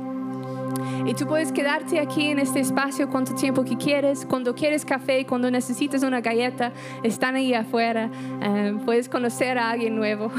Y 1.05 1.13
tú 1.13 1.27
puedes 1.27 1.51
quedarte 1.51 1.99
aquí 1.99 2.27
en 2.27 2.39
este 2.39 2.59
espacio 2.59 3.09
cuanto 3.09 3.33
tiempo 3.35 3.63
que 3.63 3.77
quieres. 3.77 4.25
Cuando 4.25 4.55
quieres 4.55 4.85
café, 4.85 5.25
cuando 5.25 5.49
necesitas 5.51 6.03
una 6.03 6.21
galleta, 6.21 6.71
están 7.03 7.35
ahí 7.35 7.53
afuera. 7.53 8.09
Eh, 8.41 8.77
puedes 8.85 9.09
conocer 9.09 9.57
a 9.57 9.71
alguien 9.71 9.95
nuevo. 9.95 10.31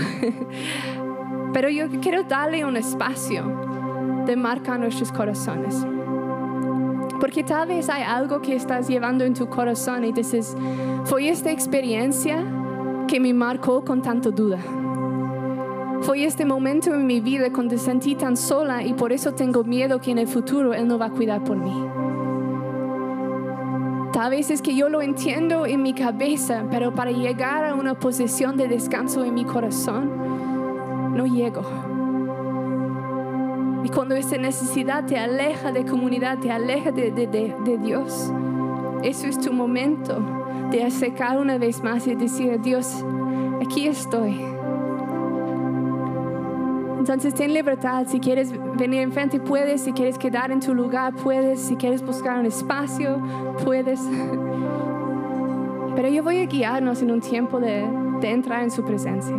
Pero 1.52 1.68
yo 1.68 1.88
quiero 2.00 2.24
darle 2.24 2.64
un 2.64 2.76
espacio 2.76 4.24
de 4.26 4.36
marcar 4.36 4.80
nuestros 4.80 5.12
corazones. 5.12 5.86
Porque 7.20 7.44
tal 7.44 7.68
vez 7.68 7.88
hay 7.88 8.02
algo 8.02 8.42
que 8.42 8.56
estás 8.56 8.88
llevando 8.88 9.24
en 9.24 9.34
tu 9.34 9.48
corazón 9.48 10.04
y 10.04 10.12
dices, 10.12 10.56
fue 11.04 11.28
esta 11.28 11.50
experiencia 11.50 12.44
que 13.06 13.20
me 13.20 13.32
marcó 13.32 13.84
con 13.84 14.02
tanta 14.02 14.30
duda 14.30 14.58
fue 16.04 16.22
este 16.24 16.44
momento 16.44 16.92
en 16.92 17.06
mi 17.06 17.20
vida 17.20 17.50
cuando 17.50 17.78
sentí 17.78 18.14
tan 18.14 18.36
sola 18.36 18.82
y 18.82 18.92
por 18.92 19.10
eso 19.10 19.32
tengo 19.32 19.64
miedo 19.64 20.00
que 20.00 20.10
en 20.10 20.18
el 20.18 20.28
futuro 20.28 20.74
Él 20.74 20.86
no 20.86 20.98
va 20.98 21.06
a 21.06 21.10
cuidar 21.10 21.42
por 21.42 21.56
mí. 21.56 21.72
Tal 24.12 24.30
vez 24.30 24.50
es 24.50 24.60
que 24.60 24.76
yo 24.76 24.90
lo 24.90 25.00
entiendo 25.00 25.64
en 25.64 25.82
mi 25.82 25.94
cabeza, 25.94 26.66
pero 26.70 26.94
para 26.94 27.10
llegar 27.10 27.64
a 27.64 27.74
una 27.74 27.94
posición 27.94 28.58
de 28.58 28.68
descanso 28.68 29.24
en 29.24 29.32
mi 29.32 29.46
corazón, 29.46 31.14
no 31.16 31.24
llego. 31.26 31.62
Y 33.82 33.88
cuando 33.88 34.14
esa 34.14 34.36
necesidad 34.36 35.06
te 35.06 35.18
aleja 35.18 35.72
de 35.72 35.86
comunidad, 35.86 36.38
te 36.38 36.50
aleja 36.50 36.92
de, 36.92 37.78
Dios, 37.82 38.30
eso 39.02 39.26
es 39.26 39.38
tu 39.40 39.54
momento 39.54 40.20
de 40.70 40.84
acercar 40.84 41.38
una 41.38 41.56
vez 41.56 41.82
más 41.82 42.06
y 42.06 42.14
decir, 42.14 42.60
Dios, 42.60 43.02
aquí 43.62 43.88
estoy. 43.88 44.53
Entonces 47.04 47.34
ten 47.34 47.52
libertad, 47.52 48.06
si 48.08 48.18
quieres 48.18 48.50
venir 48.78 49.02
enfrente 49.02 49.38
puedes, 49.38 49.82
si 49.82 49.92
quieres 49.92 50.16
quedar 50.16 50.50
en 50.50 50.60
tu 50.60 50.72
lugar 50.72 51.12
puedes, 51.12 51.60
si 51.60 51.76
quieres 51.76 52.00
buscar 52.00 52.38
un 52.38 52.46
espacio 52.46 53.22
puedes. 53.62 54.00
Pero 55.94 56.08
yo 56.08 56.22
voy 56.22 56.38
a 56.38 56.46
guiarnos 56.46 57.02
en 57.02 57.10
un 57.10 57.20
tiempo 57.20 57.60
de, 57.60 57.86
de 58.22 58.30
entrar 58.30 58.62
en 58.62 58.70
su 58.70 58.82
presencia. 58.86 59.36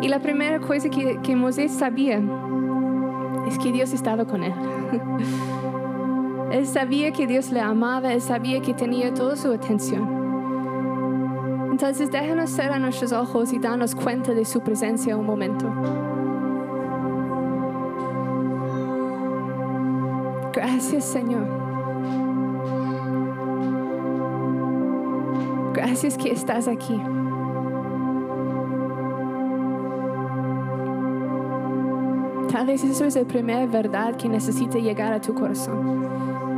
Y 0.00 0.06
la 0.06 0.20
primera 0.20 0.60
cosa 0.60 0.88
que, 0.88 1.18
que 1.24 1.34
Moisés 1.34 1.72
sabía 1.72 2.22
es 3.48 3.58
que 3.58 3.72
Dios 3.72 3.92
estaba 3.92 4.24
con 4.26 4.44
él. 4.44 4.54
él 6.52 6.68
sabía 6.68 7.10
que 7.10 7.26
Dios 7.26 7.50
le 7.50 7.60
amaba, 7.60 8.12
él 8.12 8.20
sabía 8.20 8.62
que 8.62 8.74
tenía 8.74 9.12
toda 9.12 9.34
su 9.34 9.50
atención. 9.50 10.21
Entonces 11.72 12.10
déjanos 12.10 12.50
cerrar 12.50 12.78
nuestros 12.78 13.12
ojos 13.12 13.50
y 13.54 13.58
darnos 13.58 13.94
cuenta 13.94 14.34
de 14.34 14.44
su 14.44 14.60
presencia 14.60 15.16
un 15.16 15.24
momento. 15.24 15.72
Gracias 20.52 21.06
Señor. 21.06 21.46
Gracias 25.72 26.18
que 26.18 26.30
estás 26.32 26.68
aquí. 26.68 27.00
Tal 32.52 32.66
vez 32.66 32.84
eso 32.84 33.06
es 33.06 33.16
la 33.16 33.24
primera 33.24 33.64
verdad 33.64 34.16
que 34.16 34.28
necesita 34.28 34.78
llegar 34.78 35.14
a 35.14 35.22
tu 35.22 35.32
corazón. 35.32 36.51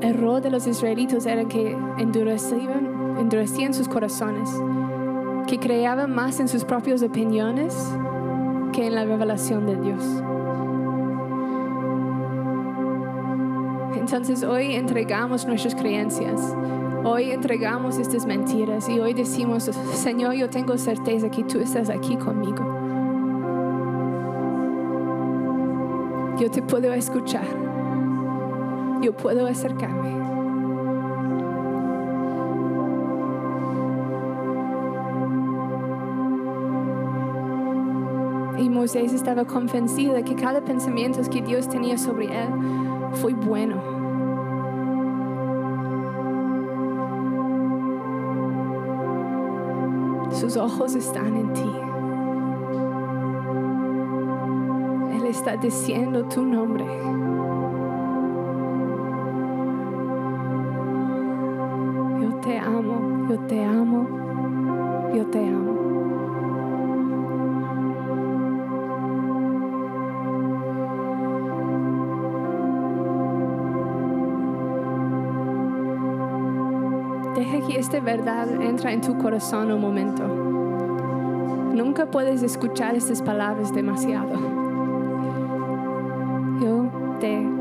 El 0.00 0.10
er- 0.10 0.16
error 0.16 0.40
de 0.42 0.50
los 0.50 0.66
israelitas 0.66 1.26
era 1.26 1.44
que 1.46 1.76
endurecían, 1.98 3.16
endurecían 3.18 3.74
sus 3.74 3.88
corazones, 3.88 4.50
que 5.46 5.58
creaban 5.58 6.14
más 6.14 6.40
en 6.40 6.48
sus 6.48 6.64
propias 6.64 7.02
opiniones 7.02 7.74
que 8.72 8.86
en 8.86 8.94
la 8.94 9.04
revelación 9.04 9.66
de 9.66 9.76
Dios. 9.76 10.04
Entonces 13.98 14.42
hoy 14.44 14.74
entregamos 14.74 15.46
nuestras 15.46 15.74
creencias, 15.74 16.54
hoy 17.04 17.30
entregamos 17.30 17.98
estas 17.98 18.24
mentiras 18.26 18.88
y 18.88 19.00
hoy 19.00 19.14
decimos, 19.14 19.64
Señor, 19.94 20.34
yo 20.34 20.48
tengo 20.50 20.76
certeza 20.78 21.28
que 21.30 21.42
tú 21.44 21.58
estás 21.58 21.90
aquí 21.90 22.16
conmigo. 22.16 22.64
Yo 26.38 26.50
te 26.50 26.62
puedo 26.62 26.92
escuchar, 26.92 27.44
yo 29.02 29.12
puedo 29.12 29.46
acercarme. 29.46 30.10
Y 38.58 38.70
Moisés 38.70 39.12
estaba 39.12 39.44
convencido 39.44 40.22
que 40.24 40.34
cada 40.34 40.62
pensamiento 40.62 41.20
que 41.30 41.42
Dios 41.42 41.68
tenía 41.68 41.98
sobre 41.98 42.26
él 42.26 42.48
fue 43.12 43.34
bueno. 43.34 43.76
Sus 50.32 50.56
ojos 50.56 50.94
están 50.94 51.36
en 51.36 51.52
ti. 51.52 51.70
Él 55.16 55.26
está 55.26 55.56
diciendo 55.56 56.24
tu 56.24 56.44
nombre. 56.44 56.84
Yo 63.28 63.38
te 63.40 63.64
amo, 63.64 65.10
yo 65.14 65.26
te 65.26 65.48
amo. 65.48 65.66
Deja 77.34 77.66
que 77.66 77.78
esta 77.78 78.00
verdad 78.00 78.48
entre 78.62 78.92
en 78.92 79.00
tu 79.00 79.18
corazón 79.18 79.72
un 79.72 79.80
momento. 79.80 80.26
Nunca 81.74 82.06
puedes 82.06 82.42
escuchar 82.42 82.94
estas 82.94 83.22
palabras 83.22 83.74
demasiado. 83.74 84.34
Yo 86.60 87.18
te 87.20 87.55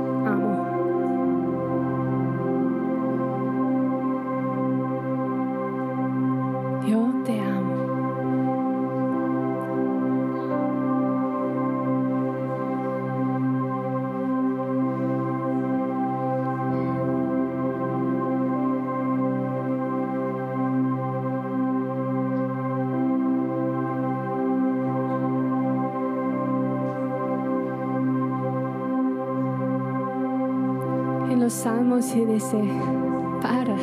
para 33.42 33.76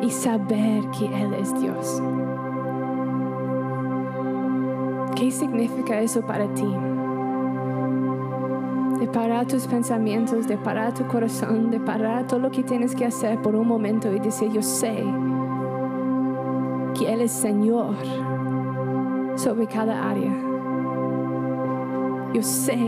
y 0.00 0.10
saber 0.10 0.82
que 0.90 1.06
Él 1.06 1.34
es 1.34 1.60
Dios. 1.60 2.02
¿Qué 5.14 5.30
significa 5.30 6.00
eso 6.00 6.22
para 6.22 6.52
ti? 6.54 6.66
De 8.98 9.06
parar 9.06 9.46
tus 9.46 9.66
pensamientos, 9.66 10.48
de 10.48 10.56
parar 10.56 10.92
tu 10.92 11.06
corazón, 11.06 11.70
de 11.70 11.78
parar 11.78 12.26
todo 12.26 12.40
lo 12.40 12.50
que 12.50 12.64
tienes 12.64 12.96
que 12.96 13.04
hacer 13.04 13.40
por 13.42 13.54
un 13.54 13.68
momento 13.68 14.12
y 14.12 14.18
decir, 14.18 14.50
yo 14.50 14.62
sé 14.62 15.04
que 16.98 17.12
Él 17.12 17.20
es 17.20 17.32
Señor 17.32 17.94
sobre 19.36 19.66
cada 19.66 20.10
área. 20.10 20.32
Yo 22.34 22.42
sé 22.42 22.78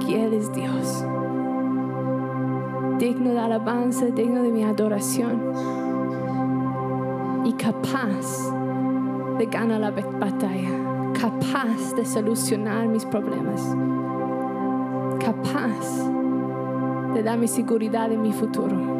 que 0.00 0.24
Él 0.24 0.34
es 0.34 0.52
Dios 0.52 1.04
digno 2.98 3.30
de 3.30 3.38
alabanza, 3.38 4.06
digno 4.06 4.42
de 4.42 4.50
mi 4.50 4.64
adoración 4.64 5.40
y 7.44 7.52
capaz 7.52 8.52
de 9.38 9.46
ganar 9.46 9.80
la 9.80 9.90
batalla, 9.90 11.12
capaz 11.12 11.94
de 11.96 12.04
solucionar 12.04 12.88
mis 12.88 13.04
problemas, 13.04 13.76
capaz 15.20 16.08
de 17.14 17.22
darme 17.22 17.46
seguridad 17.46 18.10
en 18.10 18.22
mi 18.22 18.32
futuro. 18.32 18.97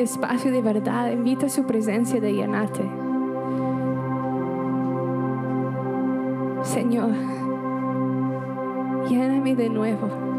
Espacio 0.00 0.50
de 0.50 0.62
verdad, 0.62 1.10
invita 1.10 1.46
a 1.46 1.48
su 1.48 1.64
presencia 1.64 2.20
de 2.20 2.32
llenarte. 2.32 2.82
Señor, 6.62 7.10
lléname 9.08 9.54
de 9.54 9.68
nuevo. 9.68 10.37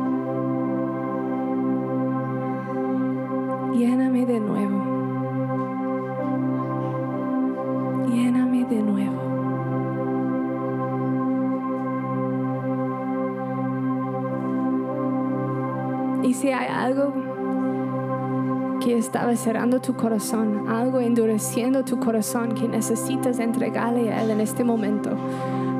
Cerrando 19.36 19.80
tu 19.80 19.96
corazón, 19.96 20.68
algo 20.68 21.00
endureciendo 21.00 21.84
tu 21.84 22.00
corazón 22.00 22.54
que 22.54 22.68
necesitas 22.68 23.40
entregarle 23.40 24.12
a 24.12 24.24
Él 24.24 24.32
en 24.32 24.42
este 24.42 24.64
momento, 24.64 25.12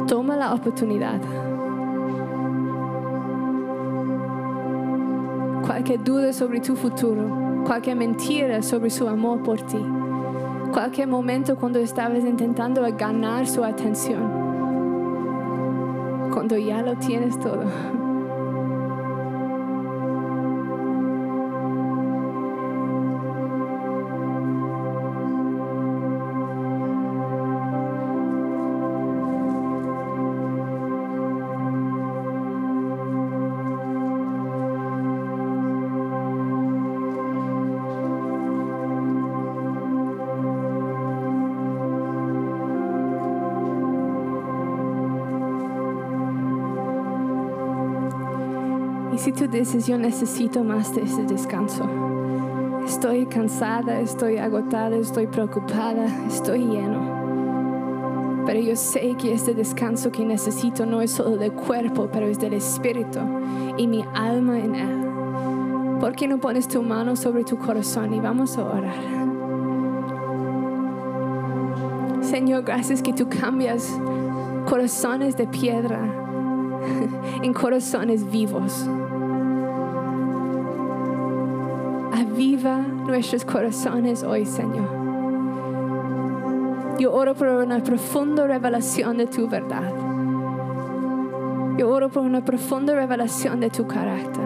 toma 0.08 0.36
la 0.36 0.54
oportunidad. 0.54 1.20
cualquier 5.70 6.04
duda 6.04 6.34
sobre 6.34 6.60
tu 6.60 6.76
futuro, 6.76 7.64
cualquier 7.66 7.96
mentira 7.96 8.62
sobre 8.62 8.90
su 8.90 9.08
amor 9.08 9.44
por 9.44 9.62
ti, 9.62 9.78
cualquier 10.74 11.08
momento 11.08 11.56
cuando 11.56 11.80
estabas 11.80 12.26
intentando 12.26 12.82
ganar 12.98 13.48
su 13.48 13.64
atención, 13.64 14.22
cuando 16.34 16.58
ya 16.58 16.82
lo 16.82 16.96
tienes 16.98 17.40
todo. 17.40 17.64
Yo 49.52 49.98
necesito 49.98 50.64
más 50.64 50.94
de 50.94 51.02
ese 51.02 51.24
descanso, 51.24 51.84
estoy 52.86 53.26
cansada, 53.26 54.00
estoy 54.00 54.38
agotada, 54.38 54.96
estoy 54.96 55.26
preocupada, 55.26 56.06
estoy 56.28 56.60
lleno. 56.60 58.44
Pero 58.46 58.60
yo 58.60 58.76
sé 58.76 59.16
que 59.20 59.34
este 59.34 59.56
descanso 59.56 60.12
que 60.12 60.24
necesito 60.24 60.86
no 60.86 61.02
es 61.02 61.10
solo 61.10 61.36
del 61.36 61.52
cuerpo, 61.54 62.10
pero 62.14 62.28
es 62.28 62.40
del 62.40 62.54
espíritu 62.54 63.20
y 63.76 63.88
mi 63.88 64.06
alma 64.14 64.60
en 64.60 64.76
él. 64.76 65.98
¿Por 66.00 66.16
qué 66.16 66.28
no 66.28 66.38
pones 66.38 66.68
tu 66.68 66.84
mano 66.84 67.16
sobre 67.16 67.44
tu 67.44 67.58
corazón 67.58 68.14
y 68.14 68.20
vamos 68.20 68.56
a 68.56 68.66
orar? 68.66 69.04
Señor, 72.22 72.64
gracias 72.66 73.02
que 73.02 73.14
tú 73.14 73.28
cambias 73.28 74.00
corazones 74.68 75.36
de 75.36 75.48
piedra 75.48 76.00
en 77.42 77.52
corazones 77.52 78.30
vivos. 78.30 78.88
Aviva 82.40 82.78
nuestros 82.78 83.44
corazones 83.44 84.24
hoy, 84.24 84.46
Señor. 84.46 84.88
Yo 86.98 87.14
oro 87.14 87.36
por 87.36 87.50
una 87.50 87.84
profunda 87.84 88.48
revelación 88.48 89.18
de 89.18 89.28
tu 89.28 89.50
verdad. 89.50 89.92
Yo 91.78 91.90
oro 91.90 92.08
por 92.08 92.24
una 92.24 92.46
profunda 92.46 92.96
revelación 92.96 93.60
de 93.60 93.70
tu 93.70 93.86
carácter. 93.86 94.46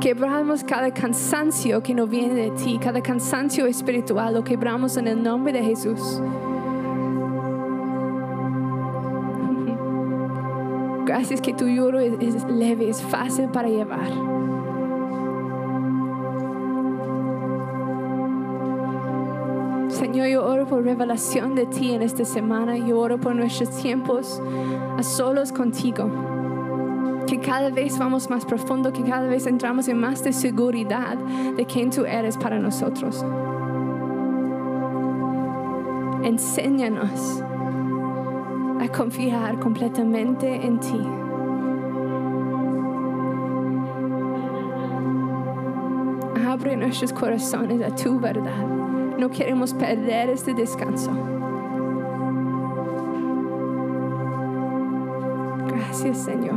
Quebramos 0.00 0.62
cada 0.62 0.94
cansancio 0.94 1.82
que 1.82 1.96
no 1.96 2.06
viene 2.06 2.34
de 2.34 2.50
ti, 2.52 2.78
cada 2.80 3.00
cansancio 3.00 3.66
espiritual, 3.66 4.34
lo 4.34 4.44
quebramos 4.44 4.96
en 4.96 5.08
el 5.08 5.20
nombre 5.20 5.52
de 5.52 5.64
Jesús. 5.64 6.22
Gracias 11.06 11.40
que 11.40 11.52
tu 11.54 11.66
lloro 11.66 11.98
es 11.98 12.44
leve, 12.44 12.88
es 12.88 13.02
fácil 13.02 13.48
para 13.48 13.68
llevar. 13.68 14.33
Señor, 20.14 20.28
yo 20.28 20.46
oro 20.46 20.64
por 20.64 20.84
revelación 20.84 21.56
de 21.56 21.66
ti 21.66 21.92
en 21.92 22.00
esta 22.00 22.24
semana. 22.24 22.76
Yo 22.76 23.00
oro 23.00 23.18
por 23.18 23.34
nuestros 23.34 23.68
tiempos 23.82 24.40
a 24.96 25.02
solos 25.02 25.50
contigo. 25.50 26.08
Que 27.26 27.40
cada 27.40 27.70
vez 27.70 27.98
vamos 27.98 28.30
más 28.30 28.44
profundo, 28.46 28.92
que 28.92 29.02
cada 29.02 29.26
vez 29.26 29.44
entramos 29.48 29.88
en 29.88 29.98
más 29.98 30.22
de 30.22 30.32
seguridad 30.32 31.16
de 31.56 31.66
quién 31.66 31.90
tú 31.90 32.04
eres 32.04 32.38
para 32.38 32.60
nosotros. 32.60 33.26
Enséñanos 36.22 37.42
a 38.80 38.88
confiar 38.96 39.58
completamente 39.58 40.64
en 40.64 40.78
ti. 40.78 41.00
Abre 46.46 46.76
nuestros 46.76 47.12
corazones 47.12 47.82
a 47.82 47.92
tu 47.92 48.20
verdad. 48.20 48.83
No 49.18 49.30
queremos 49.30 49.72
perder 49.72 50.30
este 50.30 50.54
descanso. 50.54 51.12
Gracias, 55.68 56.18
Señor. 56.24 56.56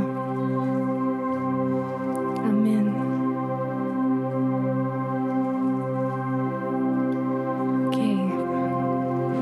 Amén. 2.44 2.94
Ok. 7.86 7.98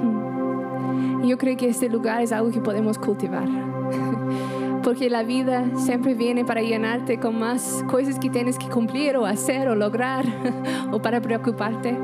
Hmm. 0.03 1.25
Yo 1.25 1.37
creo 1.37 1.55
que 1.55 1.69
este 1.69 1.87
lugar 1.89 2.21
es 2.21 2.33
algo 2.33 2.51
que 2.51 2.59
podemos 2.59 2.99
cultivar. 2.99 3.47
Porque 4.83 5.09
la 5.09 5.23
vida 5.23 5.65
siempre 5.77 6.13
viene 6.13 6.43
para 6.45 6.61
llenarte 6.61 7.19
con 7.19 7.39
más 7.39 7.83
cosas 7.87 8.19
que 8.19 8.29
tienes 8.29 8.59
que 8.59 8.67
cumplir 8.67 9.15
o 9.17 9.25
hacer 9.25 9.69
o 9.69 9.75
lograr 9.75 10.25
o 10.91 11.01
para 11.01 11.21
preocuparte. 11.21 11.97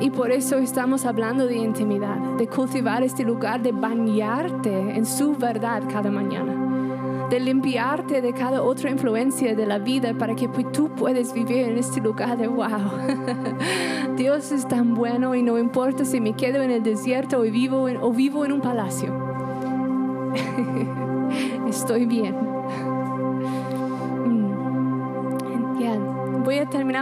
Y 0.00 0.10
por 0.10 0.32
eso 0.32 0.56
estamos 0.56 1.04
hablando 1.04 1.46
de 1.46 1.56
intimidad, 1.56 2.16
de 2.38 2.48
cultivar 2.48 3.02
este 3.02 3.22
lugar, 3.22 3.60
de 3.60 3.72
bañarte 3.72 4.70
en 4.70 5.04
su 5.04 5.36
verdad 5.36 5.82
cada 5.92 6.10
mañana, 6.10 7.28
de 7.28 7.38
limpiarte 7.38 8.22
de 8.22 8.32
cada 8.32 8.62
otra 8.62 8.90
influencia 8.90 9.54
de 9.54 9.66
la 9.66 9.78
vida 9.78 10.14
para 10.14 10.34
que 10.34 10.48
tú 10.72 10.88
puedas 10.88 11.34
vivir 11.34 11.68
en 11.68 11.76
este 11.76 12.00
lugar 12.00 12.38
de 12.38 12.48
wow. 12.48 12.66
Dios 14.16 14.52
es 14.52 14.66
tan 14.66 14.94
bueno 14.94 15.34
y 15.34 15.42
no 15.42 15.58
importa 15.58 16.06
si 16.06 16.18
me 16.18 16.32
quedo 16.34 16.62
en 16.62 16.70
el 16.70 16.82
desierto 16.82 17.40
o 17.40 17.42
vivo 17.42 17.88
en 18.44 18.52
un 18.52 18.60
palacio. 18.62 19.12
Estoy 21.68 22.06
bien. 22.06 22.59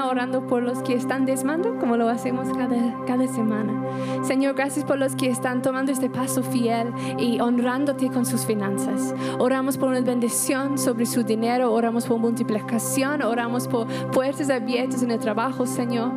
Orando 0.08 0.46
por 0.46 0.62
los 0.62 0.82
que 0.82 0.94
están 0.94 1.26
desmando, 1.26 1.78
como 1.78 1.96
lo 1.96 2.08
hacemos 2.08 2.48
cada, 2.56 3.04
cada 3.06 3.26
semana. 3.28 3.82
Señor, 4.24 4.54
gracias 4.54 4.84
por 4.84 4.98
los 4.98 5.14
que 5.14 5.28
están 5.28 5.62
tomando 5.62 5.92
este 5.92 6.10
paso 6.10 6.42
fiel 6.42 6.92
y 7.18 7.40
honrándote 7.40 8.08
con 8.08 8.26
sus 8.26 8.44
finanzas. 8.44 9.14
Oramos 9.38 9.76
por 9.76 9.88
una 9.88 10.00
bendición 10.00 10.78
sobre 10.78 11.06
su 11.06 11.22
dinero, 11.22 11.72
oramos 11.72 12.06
por 12.06 12.18
multiplicación, 12.18 13.22
oramos 13.22 13.68
por 13.68 13.86
puertas 14.10 14.50
abiertas 14.50 15.02
en 15.02 15.10
el 15.10 15.18
trabajo, 15.18 15.66
Señor. 15.66 16.10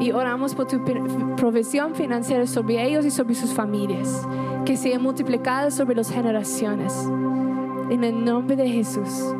Y 0.00 0.10
oramos 0.10 0.54
por 0.54 0.66
tu 0.66 0.82
provisión 1.36 1.94
financiera 1.94 2.46
sobre 2.46 2.84
ellos 2.84 3.06
y 3.06 3.10
sobre 3.10 3.34
sus 3.34 3.52
familias, 3.52 4.26
que 4.64 4.76
sea 4.76 4.98
multiplicada 4.98 5.70
sobre 5.70 5.94
las 5.94 6.10
generaciones. 6.10 6.92
En 7.90 8.04
el 8.04 8.24
nombre 8.24 8.56
de 8.56 8.68
Jesús. 8.68 9.34